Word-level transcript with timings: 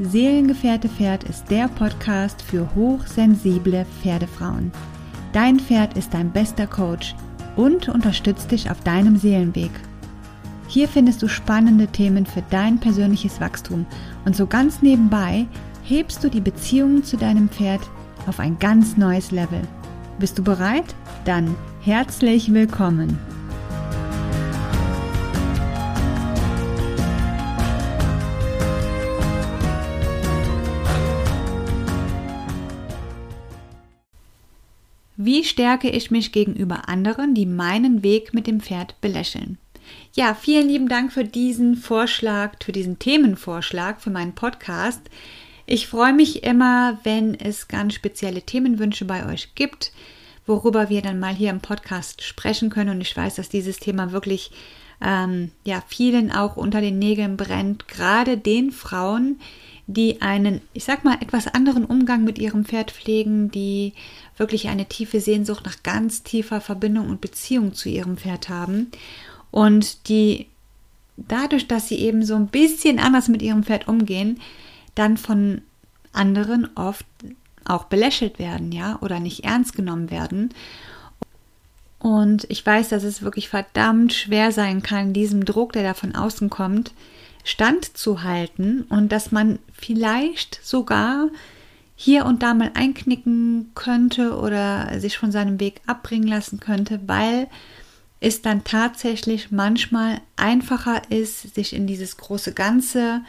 Seelengefährte 0.00 0.88
Pferd 0.88 1.24
ist 1.24 1.50
der 1.50 1.66
Podcast 1.66 2.40
für 2.40 2.72
hochsensible 2.76 3.84
Pferdefrauen. 4.00 4.70
Dein 5.32 5.58
Pferd 5.58 5.96
ist 5.96 6.14
dein 6.14 6.30
bester 6.30 6.68
Coach 6.68 7.16
und 7.56 7.88
unterstützt 7.88 8.52
dich 8.52 8.70
auf 8.70 8.80
deinem 8.82 9.16
Seelenweg. 9.16 9.72
Hier 10.68 10.86
findest 10.86 11.20
du 11.22 11.28
spannende 11.28 11.88
Themen 11.88 12.26
für 12.26 12.44
dein 12.50 12.78
persönliches 12.78 13.40
Wachstum 13.40 13.86
und 14.24 14.36
so 14.36 14.46
ganz 14.46 14.82
nebenbei 14.82 15.46
hebst 15.82 16.22
du 16.22 16.28
die 16.28 16.42
Beziehung 16.42 17.02
zu 17.02 17.16
deinem 17.16 17.48
Pferd 17.48 17.80
auf 18.28 18.38
ein 18.38 18.56
ganz 18.58 18.96
neues 18.96 19.32
Level. 19.32 19.62
Bist 20.20 20.38
du 20.38 20.44
bereit? 20.44 20.94
Dann 21.24 21.56
herzlich 21.80 22.52
willkommen! 22.52 23.18
Wie 35.28 35.44
stärke 35.44 35.90
ich 35.90 36.10
mich 36.10 36.32
gegenüber 36.32 36.88
anderen, 36.88 37.34
die 37.34 37.44
meinen 37.44 38.02
Weg 38.02 38.32
mit 38.32 38.46
dem 38.46 38.60
Pferd 38.60 38.98
belächeln? 39.02 39.58
Ja, 40.14 40.32
vielen 40.32 40.68
lieben 40.68 40.88
Dank 40.88 41.12
für 41.12 41.22
diesen 41.22 41.76
Vorschlag, 41.76 42.52
für 42.64 42.72
diesen 42.72 42.98
Themenvorschlag 42.98 44.00
für 44.00 44.08
meinen 44.08 44.34
Podcast. 44.34 45.02
Ich 45.66 45.86
freue 45.86 46.14
mich 46.14 46.44
immer, 46.44 46.98
wenn 47.02 47.34
es 47.34 47.68
ganz 47.68 47.92
spezielle 47.92 48.40
Themenwünsche 48.40 49.04
bei 49.04 49.30
euch 49.30 49.54
gibt, 49.54 49.92
worüber 50.46 50.88
wir 50.88 51.02
dann 51.02 51.20
mal 51.20 51.34
hier 51.34 51.50
im 51.50 51.60
Podcast 51.60 52.22
sprechen 52.22 52.70
können. 52.70 52.88
Und 52.88 53.02
ich 53.02 53.14
weiß, 53.14 53.34
dass 53.34 53.50
dieses 53.50 53.78
Thema 53.78 54.12
wirklich 54.12 54.50
ähm, 55.04 55.50
ja 55.62 55.82
vielen 55.88 56.32
auch 56.32 56.56
unter 56.56 56.80
den 56.80 56.98
Nägeln 56.98 57.36
brennt, 57.36 57.86
gerade 57.86 58.38
den 58.38 58.70
Frauen, 58.70 59.40
die 59.88 60.20
einen, 60.20 60.60
ich 60.74 60.84
sag 60.84 61.02
mal, 61.02 61.16
etwas 61.20 61.48
anderen 61.48 61.86
Umgang 61.86 62.22
mit 62.22 62.38
ihrem 62.38 62.66
Pferd 62.66 62.90
pflegen, 62.90 63.50
die 63.50 63.94
wirklich 64.36 64.68
eine 64.68 64.86
tiefe 64.86 65.20
Sehnsucht 65.20 65.64
nach 65.64 65.82
ganz 65.82 66.22
tiefer 66.22 66.60
Verbindung 66.60 67.08
und 67.08 67.22
Beziehung 67.22 67.72
zu 67.72 67.88
ihrem 67.88 68.18
Pferd 68.18 68.50
haben 68.50 68.88
und 69.50 70.08
die 70.08 70.46
dadurch, 71.16 71.66
dass 71.66 71.88
sie 71.88 71.98
eben 71.98 72.22
so 72.22 72.36
ein 72.36 72.48
bisschen 72.48 72.98
anders 72.98 73.28
mit 73.28 73.40
ihrem 73.42 73.64
Pferd 73.64 73.88
umgehen, 73.88 74.40
dann 74.94 75.16
von 75.16 75.62
anderen 76.12 76.68
oft 76.76 77.06
auch 77.64 77.84
belächelt 77.84 78.38
werden, 78.38 78.70
ja, 78.72 78.98
oder 79.00 79.20
nicht 79.20 79.44
ernst 79.44 79.74
genommen 79.74 80.10
werden. 80.10 80.50
Und 81.98 82.46
ich 82.50 82.64
weiß, 82.64 82.90
dass 82.90 83.02
es 83.02 83.22
wirklich 83.22 83.48
verdammt 83.48 84.12
schwer 84.12 84.52
sein 84.52 84.82
kann, 84.82 85.12
diesem 85.12 85.44
Druck, 85.44 85.72
der 85.72 85.82
da 85.82 85.94
von 85.94 86.14
außen 86.14 86.50
kommt, 86.50 86.92
standzuhalten 87.48 88.82
und 88.90 89.10
dass 89.10 89.32
man 89.32 89.58
vielleicht 89.72 90.60
sogar 90.62 91.30
hier 91.96 92.26
und 92.26 92.42
da 92.42 92.52
mal 92.52 92.70
einknicken 92.74 93.70
könnte 93.74 94.36
oder 94.36 95.00
sich 95.00 95.16
von 95.16 95.32
seinem 95.32 95.58
Weg 95.58 95.80
abbringen 95.86 96.28
lassen 96.28 96.60
könnte, 96.60 97.00
weil 97.06 97.46
es 98.20 98.42
dann 98.42 98.64
tatsächlich 98.64 99.50
manchmal 99.50 100.20
einfacher 100.36 101.00
ist, 101.10 101.54
sich 101.54 101.72
in 101.72 101.86
dieses 101.86 102.18
große 102.18 102.52
Ganze, 102.52 103.22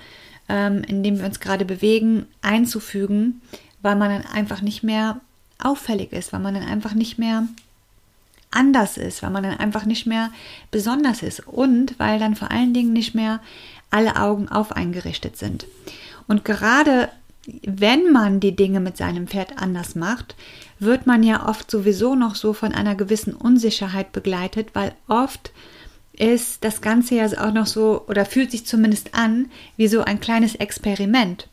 ähm, 0.49 0.83
in 0.83 1.01
dem 1.01 1.19
wir 1.19 1.25
uns 1.25 1.39
gerade 1.39 1.63
bewegen, 1.63 2.25
einzufügen, 2.41 3.41
weil 3.81 3.95
man 3.95 4.09
dann 4.09 4.33
einfach 4.33 4.61
nicht 4.61 4.83
mehr 4.83 5.21
auffällig 5.63 6.11
ist, 6.11 6.33
weil 6.33 6.41
man 6.41 6.55
dann 6.55 6.67
einfach 6.67 6.93
nicht 6.93 7.17
mehr 7.17 7.47
anders 8.51 8.97
ist, 8.97 9.23
weil 9.23 9.29
man 9.29 9.43
dann 9.43 9.57
einfach 9.57 9.85
nicht 9.85 10.05
mehr 10.05 10.31
besonders 10.71 11.23
ist 11.23 11.47
und 11.47 11.97
weil 11.99 12.19
dann 12.19 12.35
vor 12.35 12.51
allen 12.51 12.73
Dingen 12.73 12.91
nicht 12.91 13.15
mehr 13.15 13.39
alle 13.89 14.15
Augen 14.15 14.49
auf 14.49 14.71
eingerichtet 14.71 15.37
sind. 15.37 15.65
Und 16.27 16.45
gerade 16.45 17.09
wenn 17.63 18.11
man 18.11 18.39
die 18.39 18.55
Dinge 18.55 18.79
mit 18.79 18.97
seinem 18.97 19.27
Pferd 19.27 19.57
anders 19.57 19.95
macht, 19.95 20.35
wird 20.77 21.07
man 21.07 21.23
ja 21.23 21.47
oft 21.47 21.69
sowieso 21.71 22.15
noch 22.15 22.35
so 22.35 22.53
von 22.53 22.73
einer 22.73 22.95
gewissen 22.95 23.33
Unsicherheit 23.33 24.11
begleitet, 24.11 24.69
weil 24.73 24.93
oft 25.07 25.51
ist 26.13 26.63
das 26.63 26.81
Ganze 26.81 27.15
ja 27.15 27.25
auch 27.25 27.53
noch 27.53 27.65
so 27.65 28.03
oder 28.07 28.25
fühlt 28.25 28.51
sich 28.51 28.65
zumindest 28.65 29.15
an 29.15 29.49
wie 29.77 29.87
so 29.87 30.01
ein 30.01 30.19
kleines 30.19 30.55
Experiment. 30.55 31.47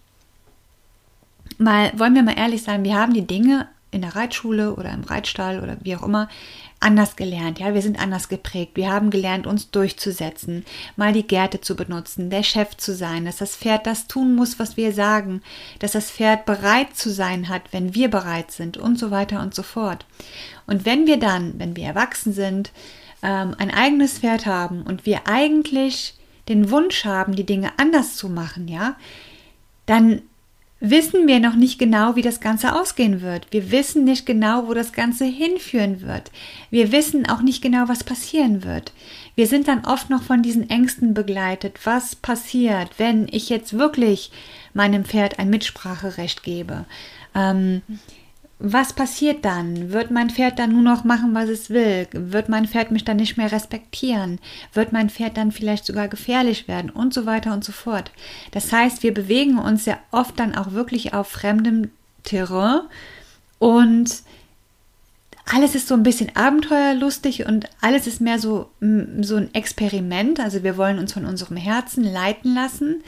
Mal 1.56 1.92
wollen 1.96 2.14
wir 2.14 2.22
mal 2.22 2.36
ehrlich 2.36 2.62
sein, 2.62 2.84
wir 2.84 2.96
haben 2.96 3.14
die 3.14 3.26
Dinge 3.26 3.68
in 3.90 4.02
der 4.02 4.16
Reitschule 4.16 4.74
oder 4.74 4.90
im 4.92 5.04
Reitstall 5.04 5.62
oder 5.62 5.76
wie 5.82 5.96
auch 5.96 6.02
immer 6.02 6.28
anders 6.80 7.16
gelernt, 7.16 7.58
ja, 7.58 7.72
wir 7.72 7.80
sind 7.80 7.98
anders 7.98 8.28
geprägt. 8.28 8.72
Wir 8.74 8.92
haben 8.92 9.10
gelernt, 9.10 9.46
uns 9.46 9.70
durchzusetzen, 9.70 10.64
mal 10.96 11.12
die 11.12 11.26
Gärte 11.26 11.60
zu 11.60 11.74
benutzen, 11.74 12.28
der 12.28 12.42
Chef 12.42 12.76
zu 12.76 12.94
sein, 12.94 13.24
dass 13.24 13.38
das 13.38 13.56
Pferd 13.56 13.86
das 13.86 14.06
tun 14.08 14.34
muss, 14.34 14.58
was 14.58 14.76
wir 14.76 14.92
sagen, 14.92 15.42
dass 15.78 15.92
das 15.92 16.10
Pferd 16.10 16.44
bereit 16.44 16.94
zu 16.94 17.10
sein 17.10 17.48
hat, 17.48 17.62
wenn 17.72 17.94
wir 17.94 18.10
bereit 18.10 18.50
sind 18.50 18.76
und 18.76 18.98
so 18.98 19.10
weiter 19.10 19.40
und 19.40 19.54
so 19.54 19.62
fort. 19.62 20.04
Und 20.66 20.84
wenn 20.84 21.06
wir 21.06 21.18
dann, 21.18 21.58
wenn 21.58 21.76
wir 21.76 21.84
erwachsen 21.84 22.32
sind, 22.32 22.72
ähm, 23.22 23.54
ein 23.58 23.72
eigenes 23.72 24.18
Pferd 24.18 24.44
haben 24.44 24.82
und 24.82 25.06
wir 25.06 25.26
eigentlich 25.26 26.14
den 26.48 26.70
Wunsch 26.70 27.04
haben, 27.04 27.34
die 27.34 27.46
Dinge 27.46 27.72
anders 27.78 28.16
zu 28.16 28.28
machen, 28.28 28.68
ja, 28.68 28.96
dann 29.86 30.22
wissen 30.80 31.26
wir 31.26 31.40
noch 31.40 31.54
nicht 31.54 31.78
genau, 31.78 32.16
wie 32.16 32.22
das 32.22 32.40
Ganze 32.40 32.78
ausgehen 32.78 33.22
wird. 33.22 33.46
Wir 33.50 33.70
wissen 33.70 34.04
nicht 34.04 34.26
genau, 34.26 34.68
wo 34.68 34.74
das 34.74 34.92
Ganze 34.92 35.24
hinführen 35.24 36.02
wird. 36.02 36.30
Wir 36.70 36.92
wissen 36.92 37.28
auch 37.28 37.40
nicht 37.40 37.62
genau, 37.62 37.88
was 37.88 38.04
passieren 38.04 38.64
wird. 38.64 38.92
Wir 39.34 39.46
sind 39.46 39.68
dann 39.68 39.84
oft 39.84 40.10
noch 40.10 40.22
von 40.22 40.42
diesen 40.42 40.68
Ängsten 40.68 41.14
begleitet. 41.14 41.80
Was 41.84 42.16
passiert, 42.16 42.98
wenn 42.98 43.26
ich 43.30 43.48
jetzt 43.48 43.78
wirklich 43.78 44.30
meinem 44.74 45.04
Pferd 45.04 45.38
ein 45.38 45.50
Mitspracherecht 45.50 46.42
gebe? 46.42 46.84
Ähm, 47.34 47.82
was 48.58 48.94
passiert 48.94 49.44
dann? 49.44 49.92
Wird 49.92 50.10
mein 50.10 50.30
Pferd 50.30 50.58
dann 50.58 50.72
nur 50.72 50.82
noch 50.82 51.04
machen, 51.04 51.34
was 51.34 51.48
es 51.50 51.68
will? 51.68 52.08
Wird 52.12 52.48
mein 52.48 52.66
Pferd 52.66 52.90
mich 52.90 53.04
dann 53.04 53.18
nicht 53.18 53.36
mehr 53.36 53.52
respektieren? 53.52 54.38
Wird 54.72 54.92
mein 54.92 55.10
Pferd 55.10 55.36
dann 55.36 55.52
vielleicht 55.52 55.84
sogar 55.84 56.08
gefährlich 56.08 56.66
werden? 56.66 56.90
Und 56.90 57.12
so 57.12 57.26
weiter 57.26 57.52
und 57.52 57.64
so 57.64 57.72
fort. 57.72 58.10
Das 58.52 58.72
heißt, 58.72 59.02
wir 59.02 59.12
bewegen 59.12 59.58
uns 59.58 59.84
ja 59.84 59.98
oft 60.10 60.38
dann 60.38 60.54
auch 60.54 60.72
wirklich 60.72 61.12
auf 61.12 61.28
fremdem 61.28 61.90
Terrain 62.22 62.80
und 63.58 64.22
alles 65.52 65.74
ist 65.74 65.86
so 65.86 65.94
ein 65.94 66.02
bisschen 66.02 66.34
abenteuerlustig 66.34 67.46
und 67.46 67.68
alles 67.80 68.06
ist 68.06 68.20
mehr 68.20 68.38
so, 68.38 68.70
so 69.20 69.36
ein 69.36 69.54
Experiment. 69.54 70.40
Also 70.40 70.64
wir 70.64 70.76
wollen 70.76 70.98
uns 70.98 71.12
von 71.12 71.24
unserem 71.24 71.56
Herzen 71.56 72.02
leiten 72.02 72.54
lassen 72.54 73.02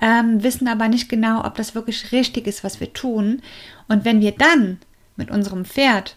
ähm, 0.00 0.42
wissen 0.42 0.68
aber 0.68 0.88
nicht 0.88 1.08
genau, 1.08 1.44
ob 1.44 1.56
das 1.56 1.74
wirklich 1.74 2.12
richtig 2.12 2.46
ist, 2.46 2.64
was 2.64 2.80
wir 2.80 2.92
tun. 2.92 3.42
Und 3.88 4.04
wenn 4.04 4.20
wir 4.20 4.32
dann 4.32 4.78
mit 5.16 5.30
unserem 5.30 5.64
Pferd 5.64 6.16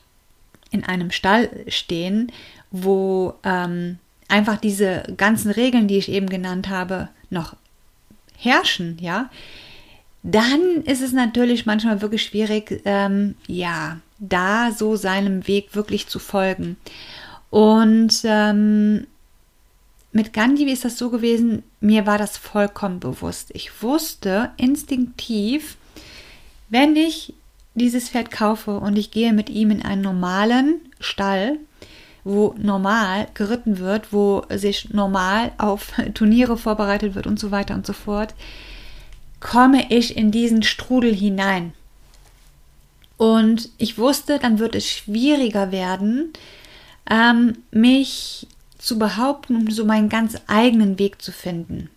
in 0.71 0.83
einem 0.83 1.11
Stall 1.11 1.49
stehen, 1.67 2.31
wo 2.71 3.35
ähm, 3.43 3.99
einfach 4.27 4.57
diese 4.57 5.03
ganzen 5.17 5.51
Regeln, 5.51 5.87
die 5.87 5.97
ich 5.97 6.09
eben 6.09 6.27
genannt 6.27 6.69
habe, 6.69 7.09
noch 7.29 7.55
herrschen, 8.37 8.97
ja, 8.99 9.29
dann 10.23 10.61
ist 10.85 11.01
es 11.01 11.11
natürlich 11.11 11.65
manchmal 11.65 12.01
wirklich 12.01 12.23
schwierig, 12.23 12.81
ähm, 12.85 13.35
ja, 13.47 13.99
da 14.19 14.71
so 14.71 14.95
seinem 14.95 15.47
Weg 15.47 15.75
wirklich 15.75 16.07
zu 16.07 16.17
folgen. 16.17 16.77
Und 17.49 18.21
ähm, 18.23 19.05
mit 20.13 20.31
Gandhi 20.31 20.71
ist 20.71 20.85
das 20.85 20.97
so 20.97 21.09
gewesen, 21.09 21.63
mir 21.81 22.05
war 22.05 22.17
das 22.17 22.37
vollkommen 22.37 22.99
bewusst. 22.99 23.49
Ich 23.53 23.81
wusste 23.81 24.51
instinktiv, 24.57 25.75
wenn 26.69 26.95
ich 26.95 27.33
dieses 27.75 28.09
Pferd 28.09 28.29
kaufe 28.29 28.77
und 28.77 28.95
ich 28.95 29.09
gehe 29.09 29.33
mit 29.33 29.49
ihm 29.49 29.71
in 29.71 29.81
einen 29.81 30.03
normalen 30.03 30.75
Stall, 30.99 31.57
wo 32.23 32.53
normal 32.57 33.27
geritten 33.33 33.79
wird, 33.79 34.13
wo 34.13 34.43
sich 34.49 34.91
normal 34.91 35.51
auf 35.57 35.93
Turniere 36.13 36.57
vorbereitet 36.57 37.15
wird 37.15 37.25
und 37.25 37.39
so 37.39 37.51
weiter 37.51 37.73
und 37.73 37.85
so 37.85 37.93
fort, 37.93 38.35
komme 39.39 39.91
ich 39.91 40.15
in 40.15 40.31
diesen 40.31 40.63
Strudel 40.63 41.13
hinein. 41.13 41.73
Und 43.17 43.69
ich 43.77 43.97
wusste, 43.97 44.37
dann 44.37 44.59
wird 44.59 44.75
es 44.75 44.87
schwieriger 44.87 45.71
werden, 45.71 46.33
ähm, 47.09 47.57
mich 47.71 48.47
zu 48.83 48.99
behaupten 48.99 49.55
und 49.55 49.71
so 49.71 49.85
meinen 49.85 50.09
ganz 50.09 50.35
eigenen 50.47 50.99
Weg 50.99 51.21
zu 51.21 51.31
finden. 51.31 51.89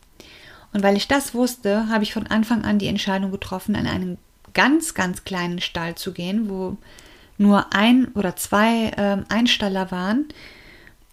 Und 0.72 0.84
weil 0.84 0.96
ich 0.96 1.08
das 1.08 1.34
wusste, 1.34 1.88
habe 1.88 2.04
ich 2.04 2.12
von 2.12 2.28
Anfang 2.28 2.64
an 2.64 2.78
die 2.78 2.86
Entscheidung 2.86 3.32
getroffen, 3.32 3.74
an 3.74 3.88
einen 3.88 4.18
ganz, 4.54 4.94
ganz 4.94 5.24
kleinen 5.24 5.60
Stall 5.60 5.96
zu 5.96 6.12
gehen, 6.12 6.48
wo 6.48 6.76
nur 7.38 7.74
ein 7.74 8.08
oder 8.14 8.36
zwei 8.36 8.90
äh, 8.90 9.16
Einstaller 9.28 9.90
waren, 9.90 10.26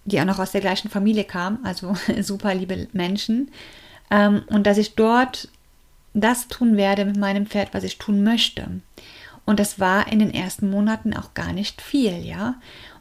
die 0.06 0.22
auch 0.22 0.26
noch 0.26 0.38
aus 0.38 0.52
der 0.52 0.62
gleichen 0.62 0.90
Familie 0.90 1.24
kamen, 1.24 1.58
also 1.64 1.96
super 2.22 2.54
liebe 2.54 2.88
Menschen. 2.94 3.50
Ähm, 4.12 4.44
und 4.48 4.68
dass 4.68 4.78
ich 4.78 4.94
dort 4.94 5.50
das 6.14 6.48
tun 6.48 6.78
werde 6.78 7.06
mit 7.06 7.18
meinem 7.18 7.48
Pferd, 7.48 7.74
was 7.74 7.84
ich 7.84 7.98
tun 7.98 8.24
möchte. 8.24 8.68
Und 9.46 9.60
das 9.60 9.80
war 9.80 10.12
in 10.12 10.20
den 10.20 10.34
ersten 10.34 10.70
Monaten 10.70 11.16
auch 11.16 11.34
gar 11.34 11.52
nicht 11.52 11.82
viel, 11.82 12.24
ja. 12.24 12.56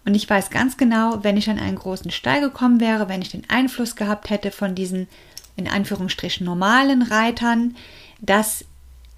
Und 0.04 0.14
ich 0.14 0.28
weiß 0.28 0.50
ganz 0.50 0.76
genau, 0.76 1.22
wenn 1.22 1.36
ich 1.36 1.48
an 1.48 1.58
einen 1.58 1.76
großen 1.76 2.10
Stall 2.10 2.40
gekommen 2.40 2.80
wäre, 2.80 3.08
wenn 3.08 3.22
ich 3.22 3.30
den 3.30 3.48
Einfluss 3.48 3.96
gehabt 3.96 4.30
hätte 4.30 4.50
von 4.50 4.74
diesen 4.74 5.08
in 5.56 5.68
Anführungsstrichen 5.68 6.44
normalen 6.44 7.02
Reitern, 7.02 7.76
dass 8.20 8.64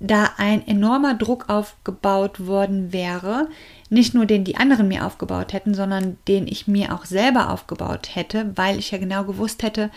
da 0.01 0.33
ein 0.37 0.67
enormer 0.67 1.15
Druck 1.15 1.49
aufgebaut 1.49 2.47
worden 2.47 2.93
wäre, 2.93 3.49
nicht 3.89 4.15
nur 4.15 4.27
den 4.27 4.45
die 4.45 4.57
anderen 4.57 4.89
mir 4.89 5.07
aufgebaut 5.07 5.53
hätten, 5.53 5.75
sondern 5.75 6.19
den 6.29 6.47
ich 6.47 6.67
mir 6.67 6.93
auch 6.93 7.05
selber 7.05 7.51
aufgebaut 7.51 8.15
hätte, 8.15 8.53
weil 8.57 8.79
ich 8.79 8.91
ja 8.91 8.99
genau 8.99 9.25
gewusst 9.25 9.63
hätte, 9.63 9.91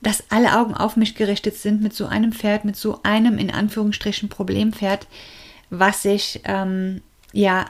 dass 0.00 0.24
alle 0.30 0.58
Augen 0.58 0.74
auf 0.74 0.96
mich 0.96 1.14
gerichtet 1.14 1.56
sind 1.56 1.82
mit 1.82 1.94
so 1.94 2.06
einem 2.06 2.32
Pferd, 2.32 2.64
mit 2.64 2.76
so 2.76 3.00
einem 3.02 3.38
in 3.38 3.50
Anführungsstrichen 3.50 4.28
Problempferd, 4.28 5.06
was 5.70 6.02
sich 6.02 6.40
ähm, 6.44 7.02
ja 7.32 7.66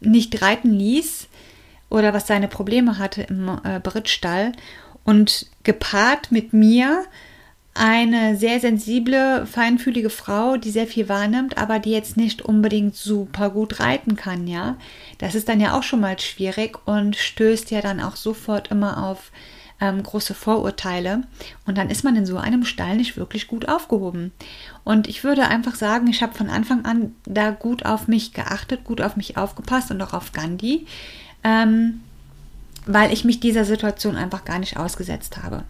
nicht 0.00 0.42
reiten 0.42 0.72
ließ 0.72 1.28
oder 1.90 2.12
was 2.12 2.26
seine 2.26 2.48
Probleme 2.48 2.98
hatte 2.98 3.22
im 3.22 3.48
äh, 3.64 3.80
Brittstall 3.80 4.52
und 5.04 5.46
gepaart 5.62 6.32
mit 6.32 6.52
mir 6.52 7.04
eine 7.74 8.36
sehr 8.36 8.60
sensible, 8.60 9.46
feinfühlige 9.46 10.10
Frau, 10.10 10.56
die 10.56 10.70
sehr 10.70 10.86
viel 10.86 11.08
wahrnimmt, 11.08 11.58
aber 11.58 11.80
die 11.80 11.90
jetzt 11.90 12.16
nicht 12.16 12.40
unbedingt 12.40 12.94
super 12.94 13.50
gut 13.50 13.80
reiten 13.80 14.14
kann, 14.14 14.46
ja. 14.46 14.76
Das 15.18 15.34
ist 15.34 15.48
dann 15.48 15.60
ja 15.60 15.76
auch 15.76 15.82
schon 15.82 16.00
mal 16.00 16.18
schwierig 16.20 16.78
und 16.86 17.16
stößt 17.16 17.72
ja 17.72 17.80
dann 17.80 18.00
auch 18.00 18.14
sofort 18.14 18.70
immer 18.70 19.04
auf 19.04 19.32
ähm, 19.84 20.02
große 20.02 20.34
Vorurteile. 20.34 21.22
Und 21.66 21.76
dann 21.76 21.90
ist 21.90 22.04
man 22.04 22.16
in 22.16 22.24
so 22.24 22.38
einem 22.38 22.64
Stall 22.64 22.96
nicht 22.96 23.16
wirklich 23.16 23.46
gut 23.46 23.68
aufgehoben. 23.68 24.32
Und 24.82 25.08
ich 25.08 25.24
würde 25.24 25.46
einfach 25.46 25.74
sagen, 25.74 26.06
ich 26.06 26.22
habe 26.22 26.34
von 26.34 26.48
Anfang 26.48 26.84
an 26.84 27.14
da 27.26 27.50
gut 27.50 27.84
auf 27.84 28.08
mich 28.08 28.32
geachtet, 28.32 28.84
gut 28.84 29.00
auf 29.00 29.16
mich 29.16 29.36
aufgepasst 29.36 29.90
und 29.90 30.00
auch 30.00 30.14
auf 30.14 30.32
Gandhi, 30.32 30.86
ähm, 31.42 32.00
weil 32.86 33.12
ich 33.12 33.24
mich 33.24 33.40
dieser 33.40 33.64
Situation 33.64 34.16
einfach 34.16 34.44
gar 34.44 34.58
nicht 34.58 34.78
ausgesetzt 34.78 35.42
habe. 35.42 35.64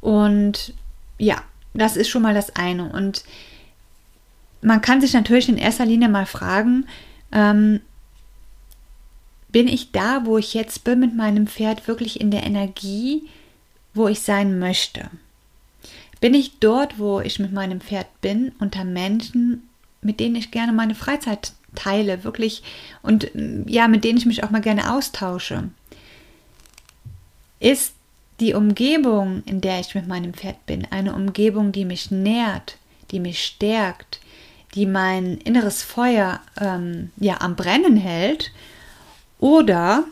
Und 0.00 0.72
ja, 1.18 1.36
das 1.74 1.96
ist 1.96 2.08
schon 2.08 2.22
mal 2.22 2.34
das 2.34 2.56
eine. 2.56 2.90
Und 2.90 3.24
man 4.62 4.80
kann 4.80 5.00
sich 5.02 5.12
natürlich 5.12 5.48
in 5.48 5.58
erster 5.58 5.84
Linie 5.84 6.08
mal 6.08 6.26
fragen, 6.26 6.86
ähm, 7.32 7.80
bin 9.48 9.68
ich 9.68 9.92
da, 9.92 10.24
wo 10.24 10.38
ich 10.38 10.54
jetzt 10.54 10.84
bin 10.84 11.00
mit 11.00 11.16
meinem 11.16 11.46
Pferd, 11.46 11.88
wirklich 11.88 12.20
in 12.20 12.30
der 12.30 12.44
Energie, 12.44 13.22
wo 13.94 14.08
ich 14.08 14.20
sein 14.20 14.58
möchte? 14.58 15.10
Bin 16.20 16.34
ich 16.34 16.58
dort, 16.58 16.98
wo 16.98 17.20
ich 17.20 17.38
mit 17.38 17.52
meinem 17.52 17.80
Pferd 17.80 18.06
bin, 18.20 18.52
unter 18.58 18.84
Menschen, 18.84 19.68
mit 20.02 20.20
denen 20.20 20.36
ich 20.36 20.50
gerne 20.50 20.72
meine 20.72 20.94
Freizeit 20.94 21.52
teile, 21.74 22.24
wirklich 22.24 22.62
und 23.02 23.30
ja, 23.66 23.88
mit 23.88 24.04
denen 24.04 24.18
ich 24.18 24.26
mich 24.26 24.42
auch 24.44 24.50
mal 24.50 24.60
gerne 24.60 24.92
austausche? 24.92 25.70
Ist 27.60 27.94
die 28.40 28.54
Umgebung, 28.54 29.42
in 29.46 29.60
der 29.60 29.80
ich 29.80 29.94
mit 29.94 30.06
meinem 30.06 30.34
Pferd 30.34 30.64
bin, 30.66 30.86
eine 30.90 31.14
Umgebung, 31.14 31.72
die 31.72 31.84
mich 31.84 32.10
nährt, 32.10 32.76
die 33.10 33.20
mich 33.20 33.42
stärkt, 33.44 34.20
die 34.74 34.86
mein 34.86 35.38
inneres 35.38 35.82
Feuer 35.82 36.40
ähm, 36.60 37.10
ja 37.16 37.40
am 37.40 37.56
Brennen 37.56 37.96
hält, 37.96 38.52
oder 39.38 40.04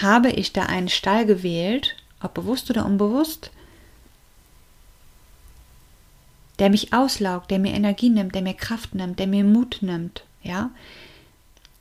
habe 0.00 0.30
ich 0.30 0.52
da 0.52 0.62
einen 0.64 0.88
Stall 0.88 1.26
gewählt, 1.26 1.96
ob 2.20 2.34
bewusst 2.34 2.70
oder 2.70 2.84
unbewusst, 2.84 3.50
der 6.58 6.70
mich 6.70 6.92
auslaugt, 6.92 7.50
der 7.50 7.58
mir 7.58 7.74
Energie 7.74 8.08
nimmt, 8.08 8.34
der 8.34 8.42
mir 8.42 8.54
Kraft 8.54 8.94
nimmt, 8.94 9.18
der 9.18 9.26
mir 9.26 9.44
Mut 9.44 9.78
nimmt, 9.80 10.24
ja? 10.42 10.70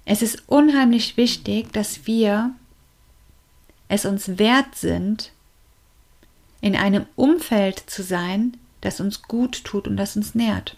Es 0.06 0.22
ist 0.22 0.44
unheimlich 0.48 1.18
wichtig, 1.18 1.74
dass 1.74 2.06
wir 2.06 2.52
es 3.88 4.06
uns 4.06 4.38
wert 4.38 4.76
sind, 4.76 5.32
in 6.62 6.76
einem 6.76 7.06
Umfeld 7.16 7.80
zu 7.80 8.04
sein, 8.04 8.58
das 8.82 9.00
uns 9.00 9.24
gut 9.24 9.64
tut 9.64 9.88
und 9.88 9.98
das 9.98 10.16
uns 10.16 10.36
nährt. 10.36 10.78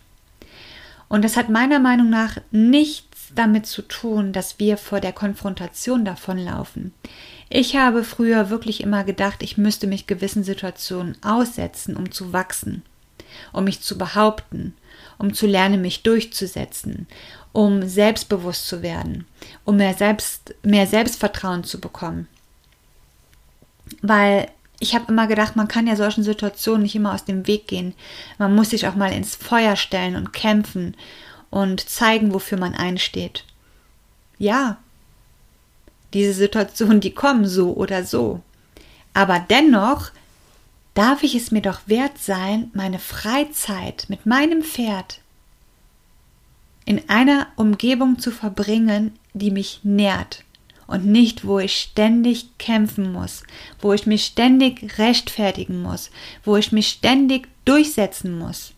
Und 1.09 1.23
das 1.23 1.37
hat 1.37 1.49
meiner 1.49 1.79
Meinung 1.79 2.09
nach 2.09 2.37
nichts 2.51 3.06
damit 3.35 3.65
zu 3.65 3.81
tun, 3.81 4.33
dass 4.33 4.59
wir 4.59 4.77
vor 4.77 4.99
der 4.99 5.13
Konfrontation 5.13 6.05
davonlaufen. 6.05 6.93
Ich 7.49 7.75
habe 7.75 8.03
früher 8.03 8.49
wirklich 8.49 8.81
immer 8.81 9.03
gedacht, 9.03 9.41
ich 9.41 9.57
müsste 9.57 9.87
mich 9.87 10.07
gewissen 10.07 10.43
Situationen 10.43 11.17
aussetzen, 11.23 11.95
um 11.95 12.11
zu 12.11 12.33
wachsen, 12.33 12.83
um 13.53 13.63
mich 13.63 13.81
zu 13.81 13.97
behaupten, 13.97 14.75
um 15.17 15.33
zu 15.33 15.47
lernen, 15.47 15.81
mich 15.81 16.03
durchzusetzen, 16.03 17.07
um 17.53 17.87
selbstbewusst 17.87 18.67
zu 18.67 18.81
werden, 18.81 19.25
um 19.63 19.77
mehr, 19.77 19.93
Selbst, 19.93 20.55
mehr 20.63 20.87
Selbstvertrauen 20.87 21.63
zu 21.63 21.79
bekommen. 21.79 22.27
Weil 24.01 24.49
ich 24.79 24.93
habe 24.93 25.11
immer 25.11 25.27
gedacht, 25.27 25.55
man 25.55 25.67
kann 25.67 25.87
ja 25.87 25.95
solchen 25.95 26.23
Situationen 26.23 26.83
nicht 26.83 26.95
immer 26.95 27.13
aus 27.13 27.25
dem 27.25 27.47
Weg 27.47 27.67
gehen. 27.67 27.95
Man 28.37 28.53
muss 28.53 28.69
sich 28.69 28.87
auch 28.87 28.95
mal 28.95 29.11
ins 29.11 29.35
Feuer 29.35 29.75
stellen 29.75 30.15
und 30.15 30.33
kämpfen 30.33 30.95
und 31.49 31.89
zeigen, 31.89 32.33
wofür 32.33 32.57
man 32.57 32.73
einsteht. 32.73 33.45
Ja, 34.37 34.77
diese 36.13 36.33
Situationen, 36.33 36.99
die 36.99 37.13
kommen 37.13 37.47
so 37.47 37.73
oder 37.73 38.03
so. 38.03 38.41
Aber 39.13 39.39
dennoch 39.39 40.11
darf 40.93 41.23
ich 41.23 41.35
es 41.35 41.51
mir 41.51 41.61
doch 41.61 41.81
wert 41.85 42.17
sein, 42.17 42.71
meine 42.73 42.99
Freizeit 42.99 44.05
mit 44.09 44.25
meinem 44.25 44.63
Pferd 44.63 45.21
in 46.85 47.09
einer 47.09 47.47
Umgebung 47.57 48.17
zu 48.17 48.31
verbringen, 48.31 49.17
die 49.33 49.51
mich 49.51 49.81
nährt, 49.83 50.43
und 50.87 51.05
nicht, 51.05 51.45
wo 51.45 51.59
ich 51.59 51.75
ständig 51.75 52.57
kämpfen 52.57 53.11
muss, 53.11 53.43
wo 53.81 53.93
ich 53.93 54.07
mich 54.07 54.25
ständig 54.25 54.97
rechtfertigen 54.97 55.81
muss, 55.81 56.09
wo 56.45 56.55
ich 56.55 56.71
mich 56.71 56.87
ständig 56.87 57.49
durchsetzen 57.65 58.39
muss. 58.39 58.73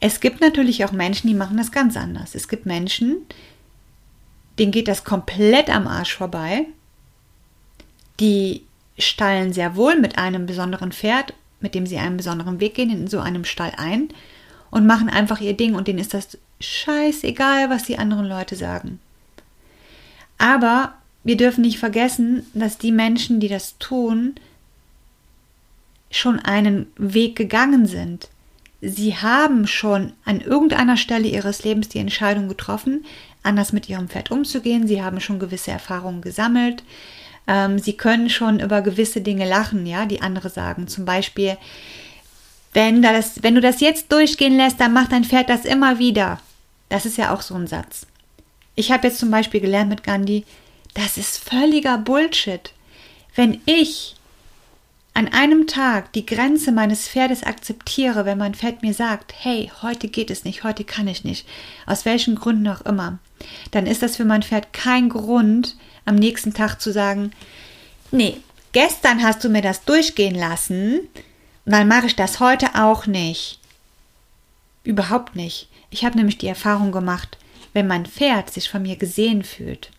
Es 0.00 0.20
gibt 0.20 0.40
natürlich 0.40 0.84
auch 0.84 0.92
Menschen, 0.92 1.28
die 1.28 1.34
machen 1.34 1.56
das 1.56 1.72
ganz 1.72 1.96
anders. 1.96 2.34
Es 2.34 2.48
gibt 2.48 2.66
Menschen, 2.66 3.18
denen 4.58 4.72
geht 4.72 4.88
das 4.88 5.04
komplett 5.04 5.70
am 5.70 5.86
Arsch 5.86 6.14
vorbei. 6.14 6.66
Die 8.20 8.62
stallen 8.98 9.52
sehr 9.52 9.76
wohl 9.76 9.98
mit 9.98 10.18
einem 10.18 10.46
besonderen 10.46 10.92
Pferd, 10.92 11.34
mit 11.60 11.74
dem 11.74 11.86
sie 11.86 11.98
einen 11.98 12.16
besonderen 12.16 12.60
Weg 12.60 12.74
gehen, 12.74 12.90
in 12.90 13.08
so 13.08 13.20
einem 13.20 13.44
Stall 13.44 13.72
ein 13.76 14.08
und 14.70 14.86
machen 14.86 15.08
einfach 15.08 15.40
ihr 15.40 15.56
Ding 15.56 15.74
und 15.74 15.88
denen 15.88 15.98
ist 15.98 16.14
das 16.14 16.38
scheißegal, 16.60 17.70
was 17.70 17.84
die 17.84 17.98
anderen 17.98 18.26
Leute 18.26 18.56
sagen. 18.56 19.00
Aber 20.38 20.94
wir 21.24 21.36
dürfen 21.36 21.62
nicht 21.62 21.78
vergessen, 21.78 22.46
dass 22.54 22.78
die 22.78 22.92
Menschen, 22.92 23.40
die 23.40 23.48
das 23.48 23.78
tun, 23.78 24.36
schon 26.10 26.38
einen 26.38 26.86
Weg 26.96 27.36
gegangen 27.36 27.86
sind. 27.86 28.28
Sie 28.88 29.16
haben 29.16 29.66
schon 29.66 30.12
an 30.24 30.40
irgendeiner 30.40 30.96
Stelle 30.96 31.26
ihres 31.26 31.64
Lebens 31.64 31.88
die 31.88 31.98
Entscheidung 31.98 32.48
getroffen, 32.48 33.04
anders 33.42 33.72
mit 33.72 33.88
ihrem 33.88 34.08
Pferd 34.08 34.30
umzugehen. 34.30 34.86
Sie 34.86 35.02
haben 35.02 35.20
schon 35.20 35.40
gewisse 35.40 35.72
Erfahrungen 35.72 36.20
gesammelt. 36.20 36.84
Ähm, 37.48 37.80
sie 37.80 37.96
können 37.96 38.30
schon 38.30 38.60
über 38.60 38.82
gewisse 38.82 39.20
Dinge 39.20 39.48
lachen, 39.48 39.86
ja, 39.86 40.06
die 40.06 40.22
andere 40.22 40.50
sagen. 40.50 40.86
Zum 40.86 41.04
Beispiel, 41.04 41.56
wenn, 42.74 43.02
das, 43.02 43.42
wenn 43.42 43.56
du 43.56 43.60
das 43.60 43.80
jetzt 43.80 44.12
durchgehen 44.12 44.56
lässt, 44.56 44.80
dann 44.80 44.92
macht 44.92 45.10
dein 45.12 45.24
Pferd 45.24 45.48
das 45.48 45.64
immer 45.64 45.98
wieder. 45.98 46.40
Das 46.88 47.06
ist 47.06 47.18
ja 47.18 47.34
auch 47.34 47.40
so 47.40 47.54
ein 47.54 47.66
Satz. 47.66 48.06
Ich 48.76 48.92
habe 48.92 49.08
jetzt 49.08 49.18
zum 49.18 49.30
Beispiel 49.30 49.60
gelernt 49.60 49.90
mit 49.90 50.04
Gandhi, 50.04 50.44
das 50.94 51.16
ist 51.16 51.38
völliger 51.38 51.98
Bullshit. 51.98 52.72
Wenn 53.34 53.60
ich 53.66 54.15
an 55.16 55.28
einem 55.28 55.66
Tag 55.66 56.12
die 56.12 56.26
Grenze 56.26 56.72
meines 56.72 57.08
Pferdes 57.08 57.42
akzeptiere, 57.42 58.26
wenn 58.26 58.36
mein 58.36 58.54
Pferd 58.54 58.82
mir 58.82 58.92
sagt, 58.92 59.32
hey, 59.38 59.72
heute 59.80 60.08
geht 60.08 60.30
es 60.30 60.44
nicht, 60.44 60.62
heute 60.62 60.84
kann 60.84 61.08
ich 61.08 61.24
nicht, 61.24 61.48
aus 61.86 62.04
welchen 62.04 62.34
Gründen 62.34 62.68
auch 62.68 62.82
immer, 62.82 63.18
dann 63.70 63.86
ist 63.86 64.02
das 64.02 64.18
für 64.18 64.26
mein 64.26 64.42
Pferd 64.42 64.74
kein 64.74 65.08
Grund, 65.08 65.74
am 66.04 66.16
nächsten 66.16 66.52
Tag 66.52 66.82
zu 66.82 66.92
sagen, 66.92 67.30
nee, 68.10 68.36
gestern 68.72 69.22
hast 69.22 69.42
du 69.42 69.48
mir 69.48 69.62
das 69.62 69.86
durchgehen 69.86 70.34
lassen, 70.34 71.00
dann 71.64 71.88
mache 71.88 72.08
ich 72.08 72.16
das 72.16 72.38
heute 72.38 72.74
auch 72.74 73.06
nicht. 73.06 73.58
Überhaupt 74.84 75.34
nicht. 75.34 75.70
Ich 75.88 76.04
habe 76.04 76.18
nämlich 76.18 76.36
die 76.36 76.46
Erfahrung 76.46 76.92
gemacht, 76.92 77.38
wenn 77.72 77.86
mein 77.86 78.04
Pferd 78.04 78.52
sich 78.52 78.68
von 78.68 78.82
mir 78.82 78.96
gesehen 78.96 79.44
fühlt, 79.44 79.92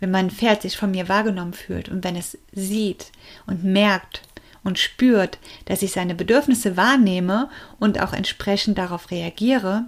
wenn 0.00 0.10
mein 0.10 0.30
Pferd 0.30 0.62
sich 0.62 0.78
von 0.78 0.92
mir 0.92 1.10
wahrgenommen 1.10 1.52
fühlt 1.52 1.90
und 1.90 2.04
wenn 2.04 2.16
es 2.16 2.38
sieht 2.52 3.12
und 3.46 3.62
merkt 3.62 4.22
und 4.66 4.78
spürt, 4.78 5.38
dass 5.66 5.82
ich 5.82 5.92
seine 5.92 6.14
Bedürfnisse 6.14 6.76
wahrnehme 6.76 7.48
und 7.78 8.00
auch 8.00 8.12
entsprechend 8.12 8.76
darauf 8.78 9.10
reagiere, 9.10 9.84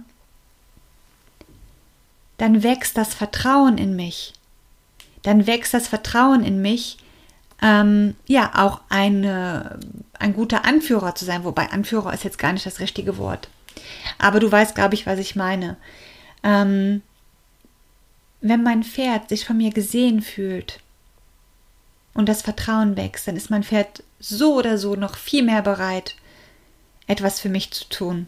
dann 2.37 2.63
wächst 2.63 2.97
das 2.97 3.13
Vertrauen 3.13 3.77
in 3.77 3.95
mich. 3.95 4.33
Dann 5.21 5.45
wächst 5.45 5.73
das 5.73 5.89
Vertrauen 5.89 6.43
in 6.43 6.61
mich, 6.61 6.97
ähm, 7.61 8.15
ja, 8.25 8.51
auch 8.55 8.79
eine, 8.87 9.81
ein 10.17 10.33
guter 10.33 10.63
Anführer 10.63 11.13
zu 11.13 11.25
sein, 11.25 11.43
wobei 11.43 11.69
Anführer 11.71 12.13
ist 12.13 12.23
jetzt 12.23 12.39
gar 12.39 12.53
nicht 12.53 12.65
das 12.65 12.79
richtige 12.79 13.17
Wort. 13.17 13.49
Aber 14.17 14.39
du 14.39 14.49
weißt, 14.49 14.75
glaube 14.75 14.95
ich, 14.95 15.05
was 15.05 15.19
ich 15.19 15.35
meine. 15.35 15.75
Ähm, 16.41 17.01
wenn 18.39 18.63
mein 18.63 18.83
Pferd 18.83 19.27
sich 19.27 19.45
von 19.45 19.57
mir 19.57 19.71
gesehen 19.71 20.21
fühlt 20.21 20.79
und 22.13 22.27
das 22.27 22.41
Vertrauen 22.41 22.97
wächst, 22.97 23.27
dann 23.27 23.35
ist 23.35 23.49
mein 23.49 23.63
Pferd 23.63 24.03
so 24.19 24.55
oder 24.55 24.77
so 24.77 24.95
noch 24.95 25.15
viel 25.15 25.43
mehr 25.43 25.61
bereit, 25.61 26.15
etwas 27.07 27.39
für 27.39 27.49
mich 27.49 27.71
zu 27.71 27.85
tun. 27.89 28.27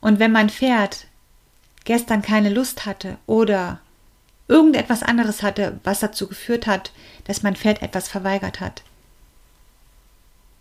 Und 0.00 0.18
wenn 0.18 0.32
mein 0.32 0.50
Pferd 0.50 1.06
gestern 1.84 2.22
keine 2.22 2.50
Lust 2.50 2.86
hatte 2.86 3.18
oder 3.26 3.80
irgendetwas 4.46 5.02
anderes 5.02 5.42
hatte, 5.42 5.78
was 5.84 6.00
dazu 6.00 6.28
geführt 6.28 6.66
hat, 6.66 6.92
dass 7.24 7.42
mein 7.42 7.56
Pferd 7.56 7.82
etwas 7.82 8.08
verweigert 8.08 8.60
hat, 8.60 8.82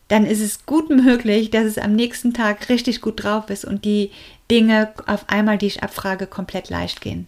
dann 0.08 0.26
ist 0.26 0.42
es 0.42 0.66
gut 0.66 0.90
möglich, 0.90 1.50
dass 1.52 1.66
es 1.66 1.78
am 1.78 1.96
nächsten 1.96 2.34
Tag 2.34 2.70
richtig 2.70 3.02
gut 3.02 3.24
drauf 3.24 3.50
ist 3.50 3.66
und 3.66 3.84
die 3.86 4.12
Dinge 4.50 4.94
auf 5.06 5.30
einmal, 5.30 5.58
die 5.58 5.68
ich 5.68 5.84
abfrage, 5.84 6.28
komplett 6.28 6.70
leicht 6.70 7.02
gehen. 7.02 7.28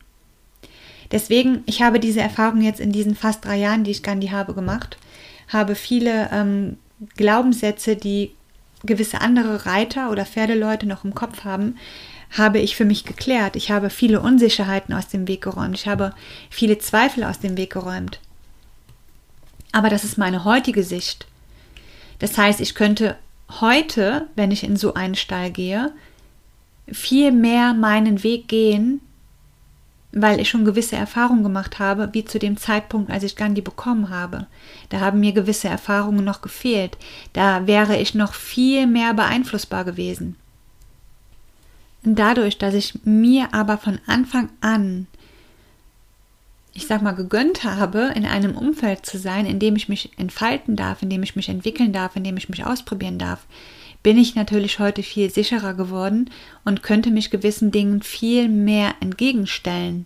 Deswegen, 1.11 1.63
ich 1.65 1.81
habe 1.81 1.99
diese 1.99 2.21
Erfahrung 2.21 2.61
jetzt 2.61 2.79
in 2.79 2.91
diesen 2.91 3.15
fast 3.15 3.43
drei 3.45 3.57
Jahren, 3.57 3.83
die 3.83 3.91
ich 3.91 4.03
Gandhi 4.03 4.27
habe, 4.27 4.53
gemacht, 4.53 4.97
habe 5.47 5.75
viele 5.75 6.29
ähm, 6.31 6.77
Glaubenssätze, 7.15 7.95
die 7.95 8.31
gewisse 8.83 9.21
andere 9.21 9.65
Reiter 9.65 10.11
oder 10.11 10.25
Pferdeleute 10.25 10.85
noch 10.85 11.03
im 11.03 11.15
Kopf 11.15 11.43
haben, 11.43 11.77
habe 12.37 12.59
ich 12.59 12.75
für 12.75 12.85
mich 12.85 13.05
geklärt. 13.05 13.55
Ich 13.55 13.71
habe 13.71 13.89
viele 13.89 14.21
Unsicherheiten 14.21 14.93
aus 14.93 15.07
dem 15.07 15.27
Weg 15.27 15.41
geräumt. 15.41 15.75
Ich 15.75 15.87
habe 15.87 16.13
viele 16.49 16.77
Zweifel 16.77 17.23
aus 17.23 17.39
dem 17.39 17.57
Weg 17.57 17.73
geräumt. 17.73 18.19
Aber 19.71 19.89
das 19.89 20.03
ist 20.03 20.17
meine 20.17 20.45
heutige 20.45 20.83
Sicht. 20.83 21.25
Das 22.19 22.37
heißt, 22.37 22.61
ich 22.61 22.75
könnte 22.75 23.15
heute, 23.61 24.27
wenn 24.35 24.51
ich 24.51 24.63
in 24.63 24.77
so 24.77 24.93
einen 24.93 25.15
Stall 25.15 25.51
gehe, 25.51 25.91
viel 26.91 27.31
mehr 27.31 27.73
meinen 27.73 28.23
Weg 28.23 28.47
gehen, 28.47 29.01
weil 30.11 30.39
ich 30.39 30.49
schon 30.49 30.65
gewisse 30.65 30.95
Erfahrungen 30.95 31.43
gemacht 31.43 31.77
habe, 31.79 32.09
wie 32.13 32.25
zu 32.25 32.39
dem 32.39 32.57
Zeitpunkt, 32.57 33.11
als 33.11 33.23
ich 33.23 33.35
Gandhi 33.35 33.61
bekommen 33.61 34.09
habe. 34.09 34.47
Da 34.89 34.99
haben 34.99 35.19
mir 35.19 35.33
gewisse 35.33 35.67
Erfahrungen 35.67 36.25
noch 36.25 36.41
gefehlt. 36.41 36.97
Da 37.33 37.67
wäre 37.67 37.97
ich 37.97 38.15
noch 38.15 38.33
viel 38.33 38.87
mehr 38.87 39.13
beeinflussbar 39.13 39.85
gewesen. 39.85 40.35
Dadurch, 42.01 42.57
dass 42.57 42.73
ich 42.73 42.99
mir 43.03 43.53
aber 43.53 43.77
von 43.77 43.99
Anfang 44.07 44.49
an, 44.61 45.05
ich 46.73 46.87
sag 46.87 47.01
mal, 47.01 47.11
gegönnt 47.11 47.63
habe, 47.63 48.11
in 48.15 48.25
einem 48.25 48.57
Umfeld 48.57 49.05
zu 49.05 49.19
sein, 49.19 49.45
in 49.45 49.59
dem 49.59 49.75
ich 49.75 49.89
mich 49.89 50.17
entfalten 50.17 50.75
darf, 50.75 51.03
in 51.03 51.09
dem 51.09 51.21
ich 51.23 51.35
mich 51.35 51.49
entwickeln 51.49 51.93
darf, 51.93 52.15
in 52.15 52.23
dem 52.23 52.37
ich 52.37 52.49
mich 52.49 52.65
ausprobieren 52.65 53.19
darf, 53.19 53.45
bin 54.03 54.17
ich 54.17 54.35
natürlich 54.35 54.79
heute 54.79 55.03
viel 55.03 55.29
sicherer 55.29 55.73
geworden 55.73 56.29
und 56.63 56.83
könnte 56.83 57.11
mich 57.11 57.31
gewissen 57.31 57.71
Dingen 57.71 58.01
viel 58.01 58.47
mehr 58.47 58.95
entgegenstellen 59.01 60.05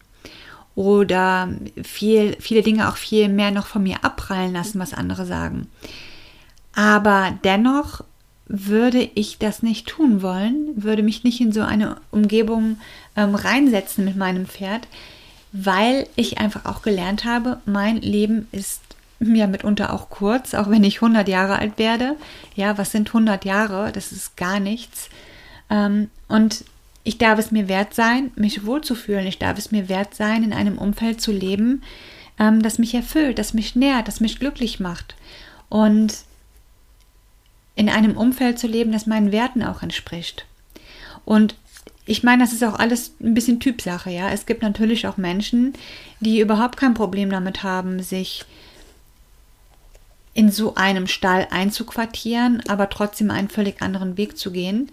oder 0.75 1.49
viel, 1.83 2.35
viele 2.39 2.63
Dinge 2.63 2.89
auch 2.89 2.97
viel 2.97 3.29
mehr 3.29 3.51
noch 3.51 3.67
von 3.67 3.83
mir 3.83 4.03
abprallen 4.03 4.53
lassen, 4.53 4.79
was 4.79 4.93
andere 4.93 5.25
sagen. 5.25 5.67
Aber 6.75 7.37
dennoch 7.43 8.03
würde 8.47 9.09
ich 9.15 9.37
das 9.37 9.63
nicht 9.63 9.87
tun 9.87 10.21
wollen, 10.21 10.69
würde 10.75 11.03
mich 11.03 11.23
nicht 11.23 11.39
in 11.39 11.51
so 11.51 11.61
eine 11.61 11.97
Umgebung 12.11 12.77
ähm, 13.15 13.35
reinsetzen 13.35 14.03
mit 14.05 14.15
meinem 14.15 14.47
Pferd, 14.47 14.87
weil 15.51 16.07
ich 16.15 16.39
einfach 16.39 16.65
auch 16.65 16.81
gelernt 16.81 17.25
habe, 17.25 17.59
mein 17.65 17.97
Leben 17.97 18.47
ist 18.51 18.81
ja 19.25 19.47
mitunter 19.47 19.93
auch 19.93 20.09
kurz, 20.09 20.53
auch 20.53 20.69
wenn 20.69 20.83
ich 20.83 20.95
100 20.95 21.27
Jahre 21.27 21.59
alt 21.59 21.77
werde. 21.77 22.15
Ja, 22.55 22.77
was 22.77 22.91
sind 22.91 23.09
100 23.09 23.45
Jahre? 23.45 23.91
Das 23.91 24.11
ist 24.11 24.37
gar 24.37 24.59
nichts. 24.59 25.09
Ähm, 25.69 26.09
und 26.27 26.65
ich 27.03 27.17
darf 27.17 27.39
es 27.39 27.51
mir 27.51 27.67
wert 27.67 27.93
sein, 27.93 28.31
mich 28.35 28.65
wohlzufühlen. 28.65 29.27
Ich 29.27 29.39
darf 29.39 29.57
es 29.57 29.71
mir 29.71 29.89
wert 29.89 30.15
sein, 30.15 30.43
in 30.43 30.53
einem 30.53 30.77
Umfeld 30.77 31.21
zu 31.21 31.31
leben, 31.31 31.83
ähm, 32.39 32.61
das 32.61 32.79
mich 32.79 32.93
erfüllt, 32.93 33.39
das 33.39 33.53
mich 33.53 33.75
nährt, 33.75 34.07
das 34.07 34.19
mich 34.19 34.39
glücklich 34.39 34.79
macht. 34.79 35.15
Und 35.69 36.23
in 37.75 37.89
einem 37.89 38.15
Umfeld 38.15 38.59
zu 38.59 38.67
leben, 38.67 38.91
das 38.91 39.07
meinen 39.07 39.31
Werten 39.31 39.63
auch 39.63 39.81
entspricht. 39.81 40.45
Und 41.25 41.55
ich 42.05 42.23
meine, 42.23 42.43
das 42.43 42.53
ist 42.53 42.63
auch 42.63 42.77
alles 42.77 43.15
ein 43.21 43.33
bisschen 43.33 43.59
Typsache, 43.59 44.11
ja. 44.11 44.29
Es 44.29 44.45
gibt 44.45 44.61
natürlich 44.61 45.07
auch 45.07 45.17
Menschen, 45.17 45.73
die 46.19 46.39
überhaupt 46.39 46.77
kein 46.77 46.93
Problem 46.93 47.29
damit 47.29 47.63
haben, 47.63 48.01
sich 48.01 48.45
in 50.33 50.51
so 50.51 50.75
einem 50.75 51.07
Stall 51.07 51.47
einzuquartieren, 51.51 52.63
aber 52.67 52.89
trotzdem 52.89 53.31
einen 53.31 53.49
völlig 53.49 53.81
anderen 53.81 54.17
Weg 54.17 54.37
zu 54.37 54.51
gehen, 54.51 54.89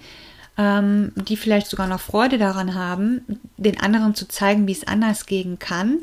ähm, 0.58 1.12
die 1.16 1.36
vielleicht 1.36 1.68
sogar 1.68 1.86
noch 1.86 2.00
Freude 2.00 2.38
daran 2.38 2.74
haben, 2.74 3.24
den 3.56 3.80
anderen 3.80 4.14
zu 4.14 4.28
zeigen, 4.28 4.66
wie 4.66 4.72
es 4.72 4.86
anders 4.86 5.26
gehen 5.26 5.58
kann 5.58 5.98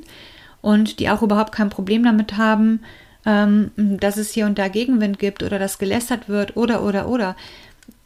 und 0.62 1.00
die 1.00 1.10
auch 1.10 1.22
überhaupt 1.22 1.52
kein 1.52 1.70
Problem 1.70 2.04
damit 2.04 2.38
haben, 2.38 2.82
ähm, 3.26 3.72
dass 3.76 4.18
es 4.18 4.32
hier 4.32 4.48
und 4.48 4.58
da 4.58 4.68
Gegenwind 4.70 5.20
gibt 5.20 5.44
oder 5.44 5.60
dass 5.60 5.78
gelästert 5.78 6.30
wird 6.30 6.58
oder 6.58 6.84
oder 6.84 7.08
oder. 7.08 7.36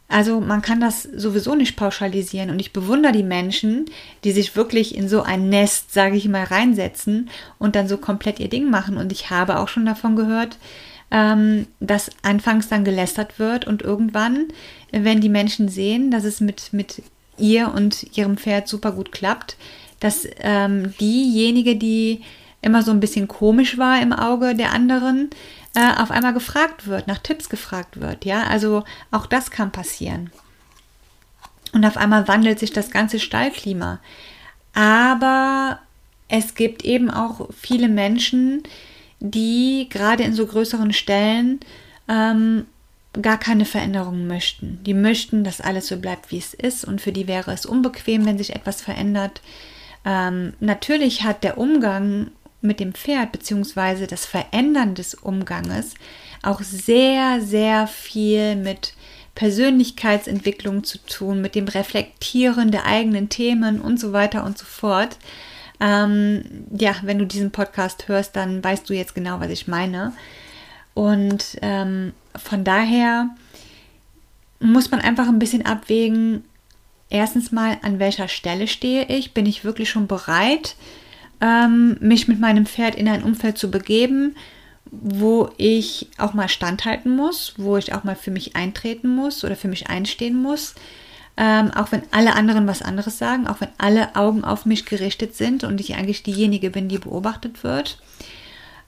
Also 0.10 0.42
man 0.42 0.62
kann 0.62 0.82
das 0.82 1.04
sowieso 1.04 1.56
nicht 1.56 1.78
pauschalisieren 1.78 2.50
und 2.50 2.60
ich 2.60 2.74
bewundere 2.74 3.14
die 3.14 3.24
Menschen, 3.24 3.86
die 4.26 4.34
sich 4.34 4.58
wirklich 4.58 4.94
in 4.94 5.08
so 5.08 5.22
ein 5.22 5.48
Nest, 5.48 5.94
sage 5.94 6.18
ich 6.18 6.28
mal, 6.28 6.44
reinsetzen 6.44 7.30
und 7.60 7.78
dann 7.78 7.88
so 7.88 7.96
komplett 7.96 8.42
ihr 8.42 8.50
Ding 8.50 8.70
machen. 8.70 8.98
Und 8.98 9.14
ich 9.14 9.30
habe 9.30 9.58
auch 9.60 9.70
schon 9.70 9.86
davon 9.86 10.18
gehört, 10.18 10.58
ähm, 11.12 11.68
dass 11.80 12.10
anfangs 12.24 12.70
dann 12.70 12.86
gelästert 12.86 13.38
wird 13.38 13.68
und 13.68 13.82
irgendwann, 13.82 14.48
wenn 14.92 15.22
die 15.22 15.30
Menschen 15.30 15.68
sehen, 15.68 16.10
dass 16.10 16.24
es 16.24 16.40
mit, 16.40 16.74
mit 16.74 17.04
ihr 17.38 17.74
und 17.74 18.18
ihrem 18.18 18.38
Pferd 18.38 18.68
super 18.68 18.94
gut 18.94 19.12
klappt, 19.12 19.58
dass 20.00 20.28
ähm, 20.40 20.94
diejenige, 21.00 21.76
die 21.76 22.22
immer 22.62 22.82
so 22.82 22.92
ein 22.92 23.00
bisschen 23.00 23.28
komisch 23.28 23.78
war 23.78 24.02
im 24.02 24.14
Auge 24.14 24.56
der 24.56 24.72
anderen, 24.72 25.30
äh, 25.76 25.94
auf 25.98 26.12
einmal 26.12 26.34
gefragt 26.34 26.88
wird, 26.88 27.08
nach 27.08 27.20
Tipps 27.20 27.50
gefragt 27.50 28.00
wird. 28.00 28.26
Ja, 28.26 28.44
also 28.44 28.84
auch 29.10 29.26
das 29.26 29.52
kann 29.52 29.72
passieren. 29.72 30.32
Und 31.74 31.86
auf 31.86 31.98
einmal 31.98 32.28
wandelt 32.28 32.60
sich 32.60 32.72
das 32.72 32.92
ganze 32.92 33.20
Stallklima. 33.20 34.00
Aber 34.74 35.80
es 36.28 36.56
gibt 36.56 36.84
eben 36.84 37.10
auch 37.10 37.50
viele 37.58 37.88
Menschen, 37.88 38.64
die 38.64 38.70
gerade 39.22 40.24
in 40.24 40.34
so 40.34 40.46
größeren 40.46 40.94
Stellen 40.94 41.60
ähm, 42.08 42.66
gar 43.22 43.38
keine 43.38 43.66
Veränderungen 43.66 44.28
möchten. 44.28 44.80
Die 44.84 44.94
möchten, 44.94 45.44
dass 45.44 45.62
alles 45.62 45.88
so 45.88 45.98
bleibt, 45.98 46.32
wie 46.32 46.38
es 46.38 46.54
ist 46.54 46.86
und 46.86 47.02
für 47.02 47.12
die 47.12 47.28
wäre 47.28 47.52
es 47.52 47.66
unbequem, 47.66 48.26
wenn 48.26 48.38
sich 48.38 48.56
etwas 48.56 48.82
verändert. 48.82 49.42
Ähm, 50.06 50.54
natürlich 50.60 51.24
hat 51.24 51.44
der 51.44 51.58
Umgang 51.58 52.32
mit 52.62 52.80
dem 52.80 52.94
Pferd 52.94 53.32
beziehungsweise 53.32 54.08
das 54.08 54.26
Verändern 54.26 54.96
des 54.96 55.16
Umganges 55.16 55.96
auch 56.44 56.62
sehr, 56.62 57.42
sehr 57.42 57.88
viel 57.88 58.56
mit 58.56 58.94
Persönlichkeitsentwicklung 59.36 60.84
zu 60.84 60.98
tun, 61.00 61.42
mit 61.42 61.56
dem 61.56 61.68
Reflektieren 61.68 62.72
der 62.72 62.86
eigenen 62.86 63.30
Themen 63.30 63.82
und 63.82 64.00
so 64.00 64.14
weiter 64.14 64.44
und 64.44 64.58
so 64.58 64.66
fort. 64.66 65.18
Ähm, 65.82 66.44
ja, 66.78 66.96
wenn 67.02 67.18
du 67.18 67.26
diesen 67.26 67.52
Podcast 67.52 68.08
hörst, 68.08 68.36
dann 68.36 68.64
weißt 68.64 68.88
du 68.88 68.94
jetzt 68.94 69.16
genau, 69.16 69.40
was 69.40 69.50
ich 69.50 69.68
meine. 69.68 70.14
Und 70.94 71.58
ähm, 71.64 72.14
von 72.36 72.64
daher 72.64 73.30
muss 74.60 74.92
man 74.92 75.02
einfach 75.02 75.28
ein 75.28 75.40
bisschen 75.40 75.66
abwägen, 75.66 76.44
erstens 77.10 77.52
mal, 77.52 77.80
an 77.82 77.98
welcher 77.98 78.28
Stelle 78.28 78.68
stehe 78.68 79.06
ich? 79.06 79.34
Bin 79.34 79.48
ich 79.48 79.64
wirklich 79.64 79.90
schon 79.90 80.06
bereit, 80.06 80.76
ähm, 81.42 81.98
mich 82.00 82.28
mit 82.28 82.40
meinem 82.40 82.68
Pferd 82.68 82.96
in 82.96 83.08
ein 83.08 83.24
Umfeld 83.24 83.58
zu 83.58 83.72
begeben, 83.72 84.36
wo 84.92 85.50
ich 85.58 86.10
auch 86.18 86.34
mal 86.34 86.50
standhalten 86.50 87.16
muss, 87.16 87.56
wo 87.58 87.78
ich 87.78 87.94
auch 87.94 88.04
mal 88.04 88.16
für 88.16 88.32
mich 88.32 88.56
eintreten 88.56 89.08
muss 89.08 89.44
oder 89.44 89.56
für 89.56 89.68
mich 89.68 89.90
einstehen 89.90 90.40
muss? 90.40 90.76
Ähm, 91.38 91.72
auch 91.72 91.92
wenn 91.92 92.04
alle 92.12 92.36
anderen 92.36 92.68
was 92.68 92.82
anderes 92.82 93.18
sagen, 93.18 93.48
auch 93.48 93.62
wenn 93.62 93.70
alle 93.78 94.16
Augen 94.16 94.44
auf 94.44 94.66
mich 94.66 94.86
gerichtet 94.86 95.36
sind 95.36 95.64
und 95.64 95.80
ich 95.80 95.96
eigentlich 95.96 96.24
diejenige 96.24 96.70
bin, 96.70 96.90
die 96.90 96.98
beobachtet 96.98 97.64
wird, 97.64 97.98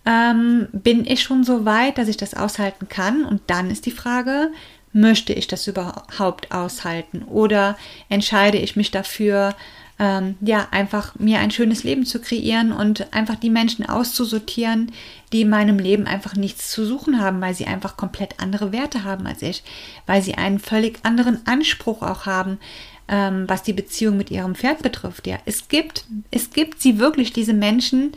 ähm, 0.06 0.68
bin 0.72 1.06
ich 1.06 1.24
schon 1.24 1.44
so 1.44 1.66
weit, 1.66 1.98
dass 1.98 2.10
ich 2.10 2.18
das 2.18 2.34
aushalten 2.34 2.90
kann. 2.90 3.24
Und 3.24 3.42
dann 3.48 3.72
ist 3.72 3.86
die 3.86 3.92
Frage, 3.92 4.52
möchte 4.92 5.34
ich 5.34 5.48
das 5.48 5.68
überhaupt 5.68 6.52
aushalten 6.52 7.24
oder 7.24 7.78
entscheide 8.10 8.58
ich 8.58 8.76
mich 8.76 8.92
dafür, 8.92 9.56
ähm, 10.04 10.36
ja, 10.42 10.68
einfach 10.72 11.16
mir 11.18 11.40
ein 11.40 11.50
schönes 11.50 11.86
Leben 11.86 12.06
zu 12.06 12.20
kreieren 12.20 12.74
und 12.74 13.14
einfach 13.14 13.36
die 13.36 13.50
Menschen 13.50 13.88
auszusortieren, 13.88 14.92
die 15.32 15.42
in 15.42 15.50
meinem 15.50 15.80
Leben 15.80 16.08
einfach 16.08 16.36
nichts 16.36 16.70
zu 16.72 16.86
suchen 16.86 17.22
haben, 17.22 17.40
weil 17.40 17.54
sie 17.54 17.68
einfach 17.68 17.96
komplett 17.96 18.42
andere 18.42 18.74
Werte 18.74 19.06
haben 19.06 19.26
als 19.26 19.42
ich, 19.42 19.64
weil 20.06 20.22
sie 20.22 20.36
einen 20.36 20.60
völlig 20.60 21.00
anderen 21.04 21.48
Anspruch 21.48 22.02
auch 22.02 22.26
haben, 22.26 22.60
ähm, 23.08 23.46
was 23.48 23.64
die 23.64 23.72
Beziehung 23.72 24.18
mit 24.18 24.30
ihrem 24.30 24.56
Pferd 24.56 24.82
betrifft. 24.82 25.26
Ja, 25.26 25.38
es 25.46 25.70
gibt, 25.70 26.04
es 26.32 26.50
gibt 26.50 26.82
sie 26.82 27.00
wirklich, 27.00 27.32
diese 27.32 27.54
Menschen, 27.54 28.12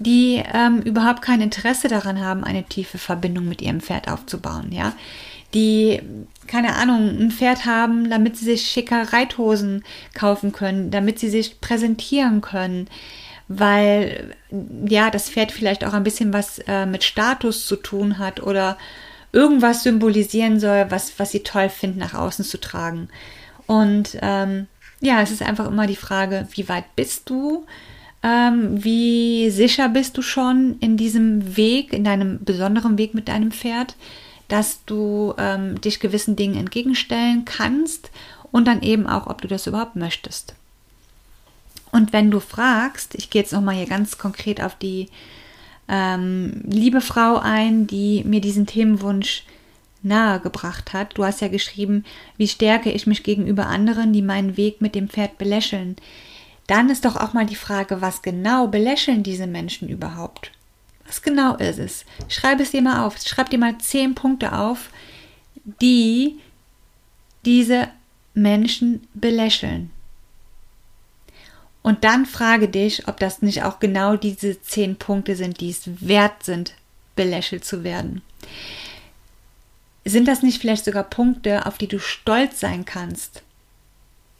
die 0.00 0.42
ähm, 0.52 0.80
überhaupt 0.80 1.22
kein 1.22 1.40
Interesse 1.40 1.86
daran 1.86 2.20
haben, 2.20 2.42
eine 2.42 2.64
tiefe 2.64 2.98
Verbindung 2.98 3.48
mit 3.48 3.62
ihrem 3.62 3.80
Pferd 3.80 4.08
aufzubauen. 4.08 4.72
Ja, 4.72 4.92
die, 5.54 6.00
keine 6.46 6.76
Ahnung, 6.76 7.08
ein 7.08 7.30
Pferd 7.30 7.64
haben, 7.64 8.10
damit 8.10 8.36
sie 8.36 8.44
sich 8.44 8.66
schicker 8.66 9.12
Reithosen 9.12 9.84
kaufen 10.14 10.52
können, 10.52 10.90
damit 10.90 11.18
sie 11.18 11.30
sich 11.30 11.60
präsentieren 11.60 12.40
können, 12.40 12.88
weil 13.48 14.34
ja 14.86 15.10
das 15.10 15.30
Pferd 15.30 15.52
vielleicht 15.52 15.84
auch 15.84 15.94
ein 15.94 16.04
bisschen 16.04 16.32
was 16.32 16.58
äh, 16.66 16.84
mit 16.84 17.02
Status 17.02 17.66
zu 17.66 17.76
tun 17.76 18.18
hat 18.18 18.42
oder 18.42 18.76
irgendwas 19.32 19.82
symbolisieren 19.82 20.60
soll, 20.60 20.86
was, 20.90 21.18
was 21.18 21.32
sie 21.32 21.42
toll 21.42 21.68
finden, 21.68 21.98
nach 21.98 22.14
außen 22.14 22.44
zu 22.44 22.58
tragen. 22.58 23.08
Und 23.66 24.18
ähm, 24.22 24.66
ja, 25.00 25.22
es 25.22 25.30
ist 25.30 25.42
einfach 25.42 25.66
immer 25.66 25.86
die 25.86 25.96
Frage, 25.96 26.46
wie 26.52 26.68
weit 26.68 26.96
bist 26.96 27.28
du? 27.30 27.66
Ähm, 28.22 28.82
wie 28.82 29.50
sicher 29.50 29.88
bist 29.88 30.16
du 30.16 30.22
schon 30.22 30.76
in 30.80 30.96
diesem 30.96 31.56
Weg, 31.56 31.92
in 31.92 32.04
deinem 32.04 32.44
besonderen 32.44 32.98
Weg 32.98 33.14
mit 33.14 33.28
deinem 33.28 33.52
Pferd, 33.52 33.94
dass 34.48 34.84
du 34.84 35.34
ähm, 35.38 35.80
dich 35.80 36.00
gewissen 36.00 36.36
Dingen 36.36 36.56
entgegenstellen 36.56 37.44
kannst 37.44 38.10
und 38.50 38.66
dann 38.66 38.82
eben 38.82 39.06
auch, 39.06 39.26
ob 39.26 39.42
du 39.42 39.48
das 39.48 39.66
überhaupt 39.66 39.96
möchtest. 39.96 40.54
Und 41.92 42.12
wenn 42.12 42.30
du 42.30 42.40
fragst, 42.40 43.14
ich 43.14 43.30
gehe 43.30 43.42
jetzt 43.42 43.52
nochmal 43.52 43.76
hier 43.76 43.86
ganz 43.86 44.18
konkret 44.18 44.62
auf 44.62 44.74
die 44.74 45.08
ähm, 45.88 46.62
liebe 46.66 47.00
Frau 47.00 47.38
ein, 47.38 47.86
die 47.86 48.24
mir 48.24 48.40
diesen 48.40 48.66
Themenwunsch 48.66 49.44
nahegebracht 50.02 50.92
hat. 50.92 51.16
Du 51.16 51.24
hast 51.24 51.40
ja 51.40 51.48
geschrieben, 51.48 52.04
wie 52.36 52.48
stärke 52.48 52.90
ich 52.90 53.06
mich 53.06 53.22
gegenüber 53.22 53.66
anderen, 53.66 54.12
die 54.12 54.22
meinen 54.22 54.56
Weg 54.56 54.80
mit 54.80 54.94
dem 54.94 55.08
Pferd 55.08 55.38
belächeln. 55.38 55.96
Dann 56.66 56.90
ist 56.90 57.04
doch 57.04 57.16
auch 57.16 57.32
mal 57.32 57.46
die 57.46 57.56
Frage, 57.56 58.00
was 58.00 58.22
genau 58.22 58.68
belächeln 58.68 59.22
diese 59.22 59.46
Menschen 59.46 59.88
überhaupt? 59.88 60.52
Was 61.08 61.22
genau 61.22 61.56
ist 61.56 61.78
es? 61.78 62.04
Schreib 62.28 62.60
es 62.60 62.70
dir 62.70 62.82
mal 62.82 63.04
auf. 63.04 63.18
Schreib 63.18 63.50
dir 63.50 63.58
mal 63.58 63.78
zehn 63.78 64.14
Punkte 64.14 64.52
auf, 64.52 64.90
die 65.80 66.38
diese 67.44 67.88
Menschen 68.34 69.08
belächeln. 69.14 69.90
Und 71.82 72.04
dann 72.04 72.26
frage 72.26 72.68
dich, 72.68 73.08
ob 73.08 73.18
das 73.18 73.40
nicht 73.40 73.62
auch 73.62 73.80
genau 73.80 74.16
diese 74.16 74.60
zehn 74.60 74.96
Punkte 74.96 75.34
sind, 75.34 75.60
die 75.60 75.70
es 75.70 75.82
wert 76.00 76.44
sind, 76.44 76.74
belächelt 77.16 77.64
zu 77.64 77.82
werden. 77.82 78.20
Sind 80.04 80.28
das 80.28 80.42
nicht 80.42 80.60
vielleicht 80.60 80.84
sogar 80.84 81.04
Punkte, 81.04 81.64
auf 81.66 81.78
die 81.78 81.88
du 81.88 81.98
stolz 81.98 82.60
sein 82.60 82.84
kannst? 82.84 83.42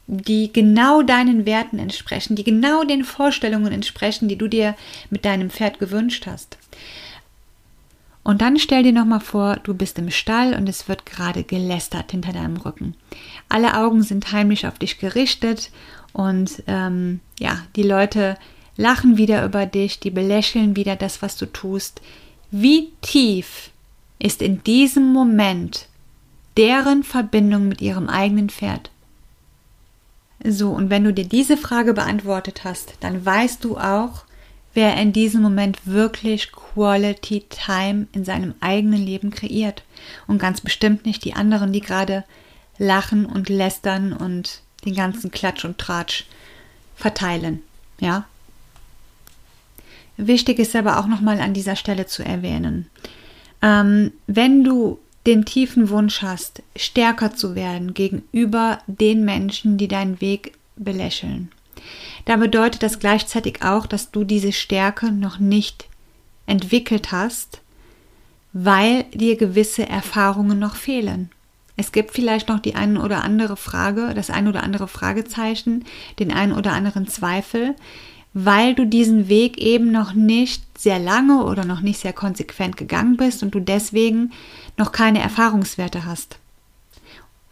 Die 0.09 0.51
genau 0.53 1.03
deinen 1.03 1.45
Werten 1.45 1.79
entsprechen, 1.79 2.35
die 2.35 2.43
genau 2.43 2.83
den 2.83 3.05
Vorstellungen 3.05 3.73
entsprechen, 3.73 4.27
die 4.27 4.37
du 4.37 4.49
dir 4.49 4.75
mit 5.11 5.27
deinem 5.27 5.51
Pferd 5.51 5.79
gewünscht 5.79 6.27
hast. 6.27 6.57
Und 8.25 8.41
dann 8.41 8.59
stell 8.59 8.83
dir 8.83 8.93
nochmal 8.93 9.21
vor, 9.21 9.57
du 9.63 9.75
bist 9.75 9.99
im 9.99 10.11
Stall 10.11 10.55
und 10.55 10.69
es 10.69 10.89
wird 10.89 11.07
gerade 11.07 11.45
gelästert 11.45 12.11
hinter 12.11 12.33
deinem 12.33 12.57
Rücken. 12.57 12.95
Alle 13.51 13.77
Augen 13.77 14.03
sind 14.03 14.33
heimlich 14.33 14.67
auf 14.67 14.79
dich 14.79 14.99
gerichtet 14.99 15.71
und 16.15 16.63
ähm, 16.67 17.21
ja, 17.39 17.59
die 17.77 17.83
Leute 17.83 18.39
lachen 18.77 19.19
wieder 19.19 19.45
über 19.45 19.67
dich, 19.67 20.01
die 20.01 20.11
belächeln 20.11 20.75
wieder 20.75 20.97
das, 20.97 21.21
was 21.21 21.37
du 21.37 21.47
tust. 21.47 22.01
Wie 22.51 22.93
tief 23.03 23.71
ist 24.19 24.41
in 24.41 24.63
diesem 24.65 25.13
Moment 25.13 25.87
deren 26.57 27.05
Verbindung 27.05 27.69
mit 27.69 27.83
ihrem 27.83 28.09
eigenen 28.09 28.49
Pferd? 28.49 28.91
So, 30.45 30.71
und 30.71 30.91
wenn 30.91 31.05
du 31.05 31.13
dir 31.13 31.25
diese 31.25 31.57
Frage 31.57 31.95
beantwortet 31.95 32.63
hast, 32.65 32.95
dann 33.01 33.25
weißt 33.25 33.65
du 33.65 33.77
auch, 33.77 34.25
wer 34.75 34.97
in 34.97 35.13
diesem 35.13 35.43
Moment 35.43 35.87
wirklich 35.87 36.53
Quality 36.53 37.45
Time 37.49 38.07
in 38.13 38.25
seinem 38.25 38.55
eigenen 38.61 39.05
Leben 39.05 39.31
kreiert. 39.31 39.83
Und 40.27 40.39
ganz 40.39 40.61
bestimmt 40.61 41.05
nicht 41.05 41.25
die 41.25 41.35
anderen, 41.35 41.73
die 41.73 41.81
gerade 41.81 42.25
lachen 42.79 43.27
und 43.27 43.49
lästern 43.49 44.13
und 44.13 44.63
den 44.85 44.95
ganzen 44.95 45.31
Klatsch 45.31 45.65
und 45.65 45.79
Tratsch 45.79 46.27
verteilen. 46.95 47.63
Ja? 47.99 48.27
Wichtig 50.17 50.59
ist 50.59 50.77
aber 50.77 50.99
auch 50.99 51.07
nochmal 51.07 51.41
an 51.41 51.55
dieser 51.55 51.77
Stelle 51.77 52.07
zu 52.07 52.25
erwähnen, 52.25 52.89
ähm, 53.63 54.13
wenn 54.27 54.63
du 54.63 54.99
den 55.29 55.45
tiefen 55.45 55.91
Wunsch 55.91 56.23
hast, 56.23 56.63
stärker 56.75 57.35
zu 57.35 57.55
werden 57.55 57.93
gegenüber 57.93 58.79
den 58.87 59.27
Menschen, 59.27 59.77
die 59.77 59.87
deinen 59.87 60.23
Weg 60.23 60.55
belächeln. 60.75 61.53
Da 62.25 62.37
bedeutet 62.37 62.83
das 62.83 62.99
gleichzeitig 62.99 63.63
auch, 63.63 63.85
dass 63.87 64.11
du 64.11 64.25
diese 64.25 64.53
Stärke 64.53 65.13
noch 65.13 65.39
nicht 65.39 65.87
entwickelt 66.47 67.13
hast, 67.13 67.61
weil 68.55 69.05
dir 69.13 69.37
gewisse 69.37 69.87
Erfahrungen 69.87 70.59
noch 70.59 70.77
fehlen. 70.77 71.31
Es 71.77 71.93
gibt 71.93 72.13
vielleicht 72.13 72.49
noch 72.49 72.59
die 72.59 72.75
eine 72.75 73.03
oder 73.03 73.23
andere 73.23 73.59
Frage, 73.59 74.15
das 74.15 74.31
eine 74.31 74.49
oder 74.49 74.63
andere 74.63 74.89
Fragezeichen, 74.89 75.85
den 76.19 76.33
einen 76.33 76.53
oder 76.55 76.73
anderen 76.73 77.07
Zweifel, 77.07 77.77
weil 78.41 78.77
du 78.77 78.87
diesen 78.87 79.29
Weg 79.29 79.59
eben 79.59 79.91
noch 79.91 80.13
nicht 80.13 80.63
sehr 80.79 81.01
lange 81.01 81.45
oder 81.45 81.65
noch 81.65 81.81
nicht 81.81 81.99
sehr 81.99 82.13
konsequent 82.13 82.77
gegangen 82.77 83.17
bist 83.17 83.43
und 83.43 83.53
du 83.53 83.59
deswegen 83.59 84.31
noch 84.77 84.93
keine 84.93 85.21
Erfahrungswerte 85.21 86.05
hast, 86.05 86.39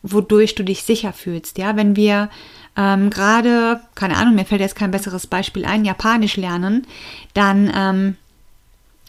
wodurch 0.05 0.55
du 0.55 0.63
dich 0.63 0.85
sicher 0.85 1.13
fühlst. 1.13 1.59
Ja, 1.59 1.75
wenn 1.75 1.97
wir 1.97 2.31
ähm, 2.77 3.11
gerade, 3.11 3.81
keine 3.97 4.17
Ahnung, 4.17 4.37
mir 4.37 4.45
fällt 4.45 4.61
jetzt 4.61 4.77
kein 4.77 4.93
besseres 4.93 5.27
Beispiel 5.27 5.65
ein, 5.65 5.85
Japanisch 5.85 6.37
lernen, 6.37 6.87
dann 7.35 7.73
ähm, 7.75 8.17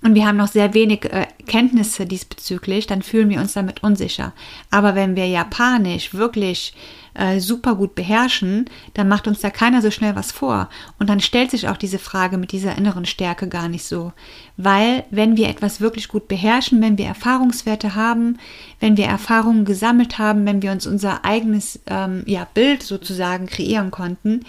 und 0.03 0.15
wir 0.15 0.27
haben 0.27 0.37
noch 0.37 0.47
sehr 0.47 0.73
wenig 0.73 1.05
äh, 1.05 1.27
Kenntnisse 1.47 2.05
diesbezüglich, 2.07 2.87
dann 2.87 3.01
fühlen 3.03 3.29
wir 3.29 3.39
uns 3.39 3.53
damit 3.53 3.83
unsicher. 3.83 4.33
Aber 4.71 4.95
wenn 4.95 5.15
wir 5.15 5.27
Japanisch 5.27 6.13
wirklich 6.13 6.73
äh, 7.17 7.39
super 7.39 7.75
gut 7.75 7.95
beherrschen, 7.95 8.65
dann 8.93 9.07
macht 9.07 9.27
uns 9.27 9.41
da 9.41 9.49
keiner 9.49 9.81
so 9.81 9.91
schnell 9.91 10.15
was 10.15 10.31
vor. 10.31 10.69
Und 10.99 11.09
dann 11.09 11.19
stellt 11.19 11.51
sich 11.51 11.67
auch 11.67 11.77
diese 11.77 11.99
Frage 11.99 12.37
mit 12.37 12.51
dieser 12.51 12.77
inneren 12.77 13.05
Stärke 13.05 13.47
gar 13.47 13.67
nicht 13.67 13.85
so. 13.85 14.13
Weil 14.55 15.03
wenn 15.09 15.35
wir 15.35 15.49
etwas 15.49 15.81
wirklich 15.81 16.07
gut 16.07 16.27
beherrschen, 16.27 16.81
wenn 16.81 16.97
wir 16.97 17.05
Erfahrungswerte 17.05 17.95
haben, 17.95 18.37
wenn 18.79 18.97
wir 18.97 19.05
Erfahrungen 19.05 19.65
gesammelt 19.65 20.17
haben, 20.17 20.45
wenn 20.45 20.61
wir 20.61 20.71
uns 20.71 20.85
unser 20.87 21.25
eigenes 21.25 21.79
ähm, 21.87 22.23
ja, 22.25 22.47
Bild 22.53 22.83
sozusagen 22.83 23.47
kreieren 23.47 23.91
konnten, 23.91 24.41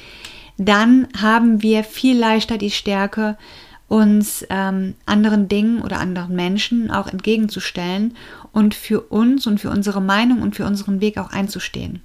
dann 0.59 1.09
haben 1.21 1.63
wir 1.63 1.85
viel 1.85 2.19
leichter 2.19 2.59
die 2.59 2.71
Stärke, 2.71 3.39
uns 3.87 4.45
ähm, 4.51 4.95
anderen 5.07 5.49
Dingen 5.49 5.81
oder 5.81 5.99
anderen 5.99 6.37
Menschen 6.37 6.91
auch 6.91 7.07
entgegenzustellen 7.07 8.15
und 8.53 8.75
für 8.75 9.01
uns 9.01 9.47
und 9.47 9.61
für 9.61 9.71
unsere 9.71 10.03
Meinung 10.03 10.43
und 10.43 10.57
für 10.57 10.67
unseren 10.67 11.01
Weg 11.01 11.17
auch 11.17 11.31
einzustehen. 11.31 12.03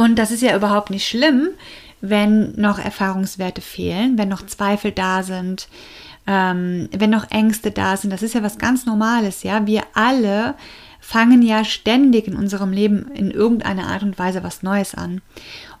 Und 0.00 0.18
das 0.18 0.30
ist 0.30 0.40
ja 0.40 0.56
überhaupt 0.56 0.88
nicht 0.88 1.06
schlimm, 1.06 1.50
wenn 2.00 2.52
noch 2.52 2.78
Erfahrungswerte 2.78 3.60
fehlen, 3.60 4.16
wenn 4.16 4.30
noch 4.30 4.46
Zweifel 4.46 4.92
da 4.92 5.22
sind, 5.22 5.68
ähm, 6.26 6.88
wenn 6.96 7.10
noch 7.10 7.30
Ängste 7.30 7.70
da 7.70 7.98
sind. 7.98 8.10
Das 8.10 8.22
ist 8.22 8.34
ja 8.34 8.42
was 8.42 8.56
ganz 8.56 8.86
Normales, 8.86 9.42
ja. 9.42 9.66
Wir 9.66 9.82
alle 9.92 10.54
fangen 11.00 11.42
ja 11.42 11.66
ständig 11.66 12.28
in 12.28 12.34
unserem 12.34 12.72
Leben 12.72 13.10
in 13.12 13.30
irgendeiner 13.30 13.88
Art 13.88 14.02
und 14.02 14.18
Weise 14.18 14.42
was 14.42 14.62
Neues 14.62 14.94
an. 14.94 15.20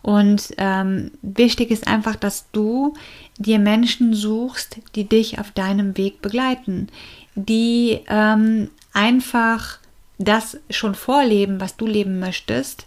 Und 0.02 0.52
ähm, 0.58 1.12
wichtig 1.22 1.70
ist 1.70 1.88
einfach, 1.88 2.16
dass 2.16 2.50
du 2.52 2.92
dir 3.38 3.58
Menschen 3.58 4.12
suchst, 4.12 4.80
die 4.96 5.08
dich 5.08 5.38
auf 5.38 5.50
deinem 5.50 5.96
Weg 5.96 6.20
begleiten, 6.20 6.88
die 7.36 8.00
ähm, 8.06 8.68
einfach 8.92 9.78
das 10.18 10.58
schon 10.68 10.94
vorleben, 10.94 11.58
was 11.58 11.78
du 11.78 11.86
leben 11.86 12.20
möchtest, 12.20 12.84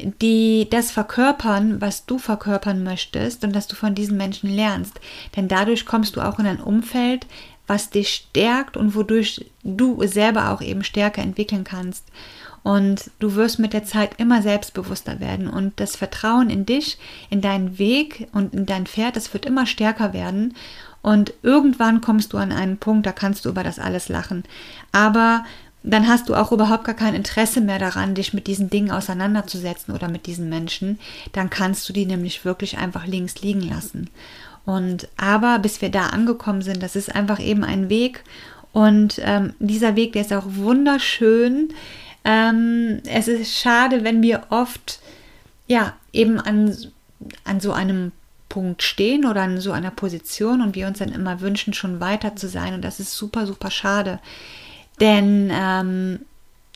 die 0.00 0.68
das 0.70 0.90
verkörpern, 0.90 1.80
was 1.80 2.06
du 2.06 2.18
verkörpern 2.18 2.82
möchtest 2.82 3.44
und 3.44 3.54
dass 3.54 3.66
du 3.66 3.76
von 3.76 3.94
diesen 3.94 4.16
Menschen 4.16 4.50
lernst. 4.50 5.00
Denn 5.36 5.48
dadurch 5.48 5.86
kommst 5.86 6.16
du 6.16 6.20
auch 6.20 6.38
in 6.38 6.46
ein 6.46 6.60
Umfeld, 6.60 7.26
was 7.66 7.90
dich 7.90 8.08
stärkt 8.08 8.76
und 8.76 8.94
wodurch 8.94 9.46
du 9.62 10.04
selber 10.06 10.50
auch 10.50 10.60
eben 10.60 10.84
Stärke 10.84 11.20
entwickeln 11.20 11.64
kannst. 11.64 12.04
Und 12.62 13.10
du 13.18 13.34
wirst 13.34 13.58
mit 13.58 13.74
der 13.74 13.84
Zeit 13.84 14.18
immer 14.18 14.40
selbstbewusster 14.40 15.20
werden. 15.20 15.48
Und 15.48 15.78
das 15.80 15.96
Vertrauen 15.96 16.48
in 16.48 16.64
dich, 16.64 16.98
in 17.28 17.42
deinen 17.42 17.78
Weg 17.78 18.28
und 18.32 18.54
in 18.54 18.64
dein 18.64 18.86
Pferd, 18.86 19.16
das 19.16 19.32
wird 19.34 19.44
immer 19.44 19.66
stärker 19.66 20.12
werden. 20.12 20.54
Und 21.02 21.34
irgendwann 21.42 22.00
kommst 22.00 22.32
du 22.32 22.38
an 22.38 22.50
einen 22.50 22.78
Punkt, 22.78 23.04
da 23.04 23.12
kannst 23.12 23.44
du 23.44 23.50
über 23.50 23.62
das 23.62 23.78
alles 23.78 24.08
lachen. 24.08 24.44
Aber 24.92 25.44
dann 25.84 26.08
hast 26.08 26.30
du 26.30 26.34
auch 26.34 26.50
überhaupt 26.50 26.84
gar 26.84 26.94
kein 26.94 27.14
Interesse 27.14 27.60
mehr 27.60 27.78
daran, 27.78 28.14
dich 28.14 28.32
mit 28.32 28.46
diesen 28.46 28.70
Dingen 28.70 28.90
auseinanderzusetzen 28.90 29.94
oder 29.94 30.08
mit 30.08 30.26
diesen 30.26 30.48
Menschen. 30.48 30.98
Dann 31.32 31.50
kannst 31.50 31.86
du 31.88 31.92
die 31.92 32.06
nämlich 32.06 32.44
wirklich 32.46 32.78
einfach 32.78 33.06
links 33.06 33.42
liegen 33.42 33.60
lassen. 33.60 34.08
Und 34.64 35.08
aber 35.18 35.58
bis 35.58 35.82
wir 35.82 35.90
da 35.90 36.06
angekommen 36.06 36.62
sind, 36.62 36.82
das 36.82 36.96
ist 36.96 37.14
einfach 37.14 37.38
eben 37.38 37.64
ein 37.64 37.90
Weg. 37.90 38.24
Und 38.72 39.20
ähm, 39.22 39.52
dieser 39.58 39.94
Weg, 39.94 40.14
der 40.14 40.22
ist 40.22 40.32
auch 40.32 40.46
wunderschön. 40.46 41.68
Ähm, 42.24 43.00
es 43.06 43.28
ist 43.28 43.54
schade, 43.54 44.04
wenn 44.04 44.22
wir 44.22 44.44
oft 44.48 45.00
ja 45.66 45.92
eben 46.14 46.40
an, 46.40 46.74
an 47.44 47.60
so 47.60 47.72
einem 47.72 48.12
Punkt 48.48 48.82
stehen 48.82 49.26
oder 49.26 49.42
an 49.42 49.60
so 49.60 49.72
einer 49.72 49.90
Position 49.90 50.62
und 50.62 50.76
wir 50.76 50.86
uns 50.86 50.98
dann 50.98 51.12
immer 51.12 51.42
wünschen, 51.42 51.74
schon 51.74 52.00
weiter 52.00 52.36
zu 52.36 52.48
sein. 52.48 52.72
Und 52.72 52.82
das 52.82 53.00
ist 53.00 53.14
super, 53.14 53.46
super 53.46 53.70
schade. 53.70 54.18
Denn 55.00 55.50
ähm, 55.52 56.20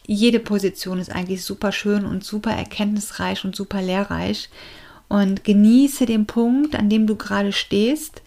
jede 0.07 0.40
Position 0.40 0.98
ist 0.98 1.12
eigentlich 1.12 1.44
super 1.44 1.70
schön 1.72 2.04
und 2.04 2.24
super 2.24 2.50
erkenntnisreich 2.50 3.44
und 3.44 3.54
super 3.54 3.83
lehrreich. 3.83 4.48
Und 5.09 5.44
genieße 5.44 6.07
den 6.07 6.26
Punkt, 6.26 6.74
an 6.74 6.90
dem 6.90 7.07
du 7.07 7.16
gerade 7.16 7.52
stehst 7.52 8.22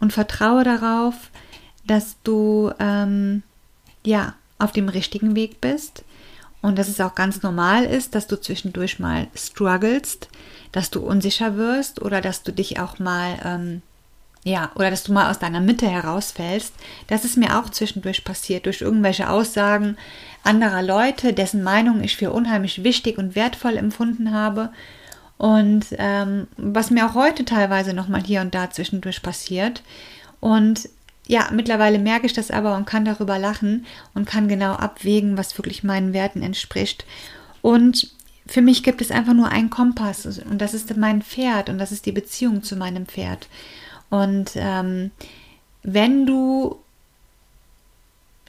und 0.00 0.12
vertraue 0.12 0.64
darauf, 0.64 1.14
dass 1.86 2.16
du 2.24 2.70
ähm, 2.78 3.42
ja 4.04 4.34
auf 4.58 4.72
dem 4.72 4.88
richtigen 4.88 5.34
Weg 5.34 5.60
bist 5.60 6.04
und 6.62 6.78
dass 6.78 6.88
es 6.88 7.00
auch 7.00 7.14
ganz 7.14 7.42
normal 7.42 7.84
ist, 7.84 8.14
dass 8.14 8.28
du 8.28 8.40
zwischendurch 8.40 8.98
mal 8.98 9.26
strugglest, 9.34 10.28
dass 10.70 10.90
du 10.90 11.00
unsicher 11.00 11.56
wirst 11.56 12.00
oder 12.00 12.20
dass 12.20 12.44
du 12.44 12.52
dich 12.52 12.78
auch 12.78 12.98
mal, 12.98 13.38
ähm, 13.44 13.82
ja, 14.44 14.72
oder 14.74 14.90
dass 14.90 15.04
du 15.04 15.12
mal 15.12 15.30
aus 15.30 15.38
deiner 15.38 15.60
Mitte 15.60 15.88
herausfällst. 15.88 16.74
Das 17.06 17.24
ist 17.24 17.36
mir 17.36 17.58
auch 17.58 17.70
zwischendurch 17.70 18.24
passiert 18.24 18.66
durch 18.66 18.80
irgendwelche 18.80 19.30
Aussagen 19.30 19.96
anderer 20.42 20.82
Leute, 20.82 21.32
dessen 21.32 21.62
Meinung 21.62 22.02
ich 22.02 22.16
für 22.16 22.32
unheimlich 22.32 22.82
wichtig 22.82 23.18
und 23.18 23.36
wertvoll 23.36 23.76
empfunden 23.76 24.32
habe. 24.32 24.70
Und 25.38 25.86
ähm, 25.98 26.48
was 26.56 26.90
mir 26.90 27.06
auch 27.06 27.14
heute 27.14 27.44
teilweise 27.44 27.94
nochmal 27.94 28.22
hier 28.22 28.40
und 28.40 28.54
da 28.54 28.70
zwischendurch 28.70 29.22
passiert. 29.22 29.82
Und 30.40 30.88
ja, 31.28 31.48
mittlerweile 31.52 32.00
merke 32.00 32.26
ich 32.26 32.32
das 32.32 32.50
aber 32.50 32.76
und 32.76 32.84
kann 32.84 33.04
darüber 33.04 33.38
lachen 33.38 33.86
und 34.14 34.26
kann 34.26 34.48
genau 34.48 34.72
abwägen, 34.72 35.38
was 35.38 35.56
wirklich 35.56 35.84
meinen 35.84 36.12
Werten 36.12 36.42
entspricht. 36.42 37.04
Und 37.60 38.10
für 38.46 38.60
mich 38.60 38.82
gibt 38.82 39.00
es 39.00 39.12
einfach 39.12 39.34
nur 39.34 39.48
einen 39.48 39.70
Kompass 39.70 40.26
und 40.26 40.58
das 40.58 40.74
ist 40.74 40.96
mein 40.96 41.22
Pferd 41.22 41.68
und 41.68 41.78
das 41.78 41.92
ist 41.92 42.06
die 42.06 42.12
Beziehung 42.12 42.64
zu 42.64 42.74
meinem 42.74 43.06
Pferd. 43.06 43.46
Und 44.12 44.52
ähm, 44.56 45.10
wenn 45.82 46.26
du 46.26 46.78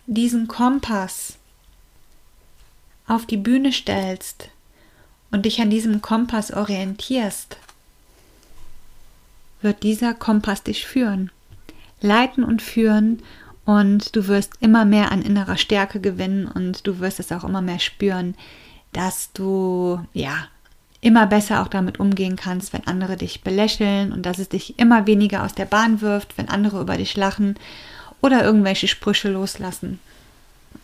diesen 0.08 0.50
Kompass 0.50 1.38
auf 3.08 3.26
die 3.26 3.38
Bühne 3.38 3.72
stellst 3.72 4.50
und 5.32 5.46
dich 5.46 5.62
an 5.62 5.70
diesem 5.70 6.02
Kompass 6.02 6.52
orientierst, 6.52 7.56
wird 9.62 9.84
dieser 9.84 10.14
Kompass 10.14 10.64
dich 10.64 10.86
führen 10.86 11.32
leiten 12.04 12.44
und 12.44 12.62
führen 12.62 13.24
und 13.66 14.16
du 14.16 14.28
wirst 14.28 14.54
immer 14.60 14.86
mehr 14.86 15.12
an 15.12 15.22
innerer 15.22 15.58
Stärke 15.58 16.00
gewinnen 16.00 16.48
und 16.48 16.86
du 16.86 17.00
wirst 17.00 17.20
es 17.20 17.32
auch 17.32 17.46
immer 17.46 17.62
mehr 17.62 17.80
spüren, 17.80 18.36
dass 18.92 19.32
du 19.32 20.06
ja 20.14 20.48
immer 21.04 21.28
besser 21.28 21.62
auch 21.62 21.68
damit 21.68 22.00
umgehen 22.00 22.36
kannst, 22.36 22.74
wenn 22.74 22.88
andere 22.88 23.18
dich 23.18 23.42
belächeln 23.42 24.12
und 24.12 24.26
dass 24.26 24.40
es 24.40 24.50
dich 24.50 24.80
immer 24.80 25.06
weniger 25.06 25.44
aus 25.44 25.54
der 25.54 25.66
Bahn 25.66 26.02
wirft, 26.02 26.38
wenn 26.38 26.50
andere 26.50 26.80
über 26.82 26.98
dich 26.98 27.16
lachen 27.18 27.56
oder 28.22 28.44
irgendwelche 28.44 28.88
Sprüche 28.88 29.30
loslassen. 29.30 30.00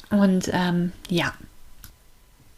Und 0.09 0.49
ähm, 0.53 0.91
ja, 1.09 1.33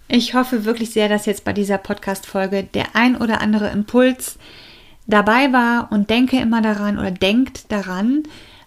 ich 0.07 0.33
hoffe 0.33 0.65
wirklich 0.65 0.91
sehr, 0.91 1.07
dass 1.07 1.25
jetzt 1.25 1.45
bei 1.45 1.53
dieser 1.53 1.77
Podcast-Folge 1.77 2.63
der 2.63 2.95
ein 2.95 3.15
oder 3.15 3.41
andere 3.41 3.69
Impuls 3.69 4.37
dabei 5.07 5.53
war 5.53 5.91
und 5.91 6.09
denke 6.09 6.37
immer 6.39 6.61
daran 6.61 6.97
oder 6.97 7.11
denkt 7.11 7.71
daran, 7.71 8.23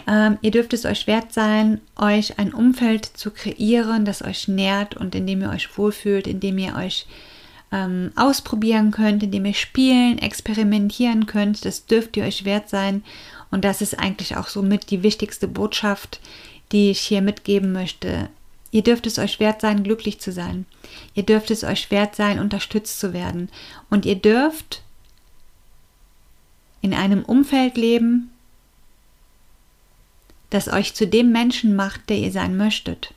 ähm, 0.07 0.39
ihr 0.43 0.51
dürft 0.51 0.73
es 0.73 0.85
euch 0.85 1.07
wert 1.07 1.33
sein, 1.33 1.81
euch 1.97 2.39
ein 2.39 2.53
Umfeld 2.53 3.05
zu 3.05 3.31
kreieren, 3.31 4.05
das 4.05 4.23
euch 4.23 4.49
nährt 4.49 4.97
und 4.97 5.15
in 5.15 5.27
dem 5.27 5.43
ihr 5.43 5.51
euch 5.51 5.77
wohlfühlt, 5.77 6.27
in 6.27 6.41
dem 6.41 6.59
ihr 6.59 6.77
euch 6.77 7.07
ähm, 7.73 8.13
ausprobieren 8.17 8.91
könnt, 8.91 9.23
in 9.23 9.31
dem 9.31 9.45
ihr 9.47 9.55
spielen, 9.55 10.19
experimentieren 10.19 11.27
könnt. 11.27 11.65
Das 11.65 11.87
dürft 11.87 12.17
ihr 12.17 12.25
euch 12.25 12.45
wert 12.45 12.69
sein. 12.69 13.05
Und 13.51 13.65
das 13.65 13.81
ist 13.83 13.99
eigentlich 13.99 14.37
auch 14.37 14.49
somit 14.49 14.91
die 14.91 15.03
wichtigste 15.03 15.49
Botschaft, 15.49 16.21
die 16.73 16.91
ich 16.91 17.01
hier 17.01 17.23
mitgeben 17.23 17.73
möchte. 17.73 18.29
Ihr 18.71 18.83
dürft 18.83 19.07
es 19.07 19.19
euch 19.19 19.39
wert 19.39 19.61
sein, 19.61 19.85
glücklich 19.85 20.21
zu 20.21 20.33
sein. 20.33 20.67
Ihr 21.15 21.23
dürft 21.23 21.51
es 21.51 21.63
euch 21.63 21.91
wert 21.93 22.17
sein, 22.17 22.41
unterstützt 22.41 22.99
zu 22.99 23.13
werden. 23.13 23.49
Und 23.91 24.05
ihr 24.05 24.17
dürft 24.17 24.83
in 26.83 26.93
einem 26.93 27.25
Umfeld 27.25 27.77
leben, 27.77 28.31
das 30.51 30.69
euch 30.69 30.95
zu 30.95 31.07
dem 31.07 31.33
Menschen 31.33 31.77
macht, 31.77 32.11
der 32.11 32.19
ihr 32.19 32.33
sein 32.33 32.57
möchtet. 32.57 33.15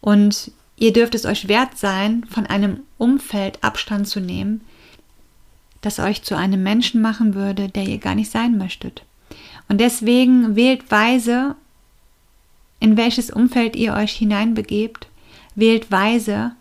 Und 0.00 0.52
ihr 0.80 0.92
dürft 0.92 1.14
es 1.14 1.24
euch 1.24 1.46
wert 1.46 1.78
sein, 1.78 2.24
von 2.28 2.46
einem 2.46 2.80
Umfeld 2.98 3.62
Abstand 3.62 4.08
zu 4.08 4.18
nehmen, 4.18 4.62
das 5.82 6.00
euch 6.00 6.22
zu 6.22 6.36
einem 6.36 6.64
Menschen 6.64 7.00
machen 7.00 7.34
würde, 7.34 7.68
der 7.68 7.84
ihr 7.84 7.98
gar 7.98 8.16
nicht 8.16 8.30
sein 8.30 8.58
möchtet. 8.58 9.04
Und 9.68 9.80
deswegen 9.80 10.56
wählt 10.56 10.90
weise, 10.90 11.54
in 12.80 12.96
welches 12.96 13.30
Umfeld 13.30 13.76
ihr 13.76 13.94
euch 13.94 14.12
hineinbegebt, 14.12 15.06
wählt 15.54 15.92
weise, 15.92 16.52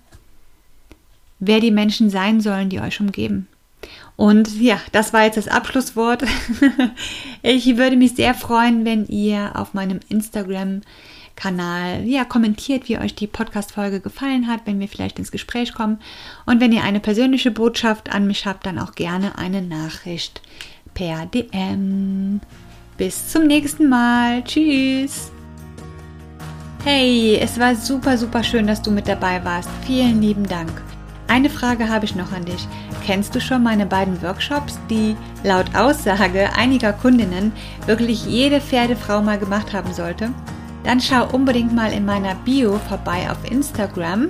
wer 1.40 1.60
die 1.62 1.72
Menschen 1.72 2.10
sein 2.10 2.42
sollen, 2.42 2.70
die 2.70 2.82
euch 2.82 3.00
umgeben. 3.00 3.48
Und 4.18 4.60
ja, 4.60 4.82
das 4.92 5.14
war 5.14 5.24
jetzt 5.24 5.38
das 5.38 5.48
Abschlusswort. 5.48 6.26
ich 7.42 7.78
würde 7.78 7.96
mich 7.96 8.16
sehr 8.16 8.34
freuen, 8.34 8.84
wenn 8.84 9.08
ihr 9.08 9.54
auf 9.56 9.74
meinem 9.74 10.02
Instagram 10.10 10.82
Kanal 11.40 12.04
ja 12.04 12.26
kommentiert, 12.26 12.90
wie 12.90 12.98
euch 12.98 13.16
die 13.16 13.26
Podcast 13.26 13.72
Folge 13.72 14.02
gefallen 14.02 14.48
hat, 14.48 14.62
wenn 14.66 14.80
wir 14.80 14.90
vielleicht 14.90 15.20
ins 15.20 15.32
Gespräch 15.32 15.74
kommen 15.74 16.00
und 16.46 16.60
wenn 16.60 16.74
ihr 16.74 16.84
eine 16.84 17.00
persönliche 17.00 17.50
Botschaft 17.50 18.14
an 18.14 18.28
mich 18.28 18.46
habt, 18.46 18.66
dann 18.66 18.78
auch 18.78 18.92
gerne 18.92 19.38
eine 19.38 19.62
Nachricht 19.62 20.42
per 20.94 21.26
DM. 21.28 22.42
Bis 22.98 23.30
zum 23.30 23.48
nächsten 23.48 23.88
Mal. 23.88 24.44
Tschüss. 24.44 25.32
Hey, 26.84 27.38
es 27.42 27.58
war 27.58 27.74
super 27.74 28.18
super 28.18 28.44
schön, 28.44 28.68
dass 28.68 28.82
du 28.82 28.92
mit 28.92 29.08
dabei 29.08 29.44
warst. 29.46 29.70
Vielen 29.88 30.22
lieben 30.22 30.46
Dank. 30.46 30.70
Eine 31.30 31.50
Frage 31.50 31.88
habe 31.88 32.04
ich 32.04 32.16
noch 32.16 32.34
an 32.34 32.44
dich. 32.44 32.68
Kennst 33.06 33.34
du 33.34 33.40
schon 33.40 33.64
meine 33.64 33.86
beiden 33.86 34.22
Workshops, 34.22 34.78
die 34.90 35.16
laut 35.44 35.74
Aussage 35.74 36.50
einiger 36.58 36.92
Kundinnen 36.92 37.54
wirklich 37.86 38.26
jede 38.26 38.60
Pferdefrau 38.60 39.22
mal 39.22 39.40
gemacht 39.40 39.72
haben 39.72 39.94
sollte? 39.94 40.34
Dann 40.84 41.00
schau 41.00 41.28
unbedingt 41.32 41.74
mal 41.74 41.92
in 41.92 42.06
meiner 42.06 42.36
Bio 42.36 42.80
vorbei 42.88 43.30
auf 43.30 43.38
Instagram. 43.50 44.30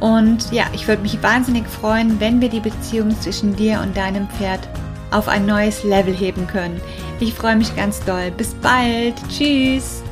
Und 0.00 0.52
ja, 0.52 0.64
ich 0.72 0.86
würde 0.86 1.02
mich 1.02 1.22
wahnsinnig 1.22 1.66
freuen, 1.66 2.20
wenn 2.20 2.40
wir 2.40 2.48
die 2.48 2.60
Beziehung 2.60 3.10
zwischen 3.20 3.56
dir 3.56 3.80
und 3.80 3.96
deinem 3.96 4.28
Pferd 4.28 4.68
auf 5.10 5.28
ein 5.28 5.46
neues 5.46 5.82
Level 5.84 6.14
heben 6.14 6.46
können. 6.46 6.80
Ich 7.20 7.34
freue 7.34 7.56
mich 7.56 7.74
ganz 7.74 8.04
doll. 8.04 8.30
Bis 8.36 8.54
bald. 8.54 9.14
Tschüss. 9.28 10.02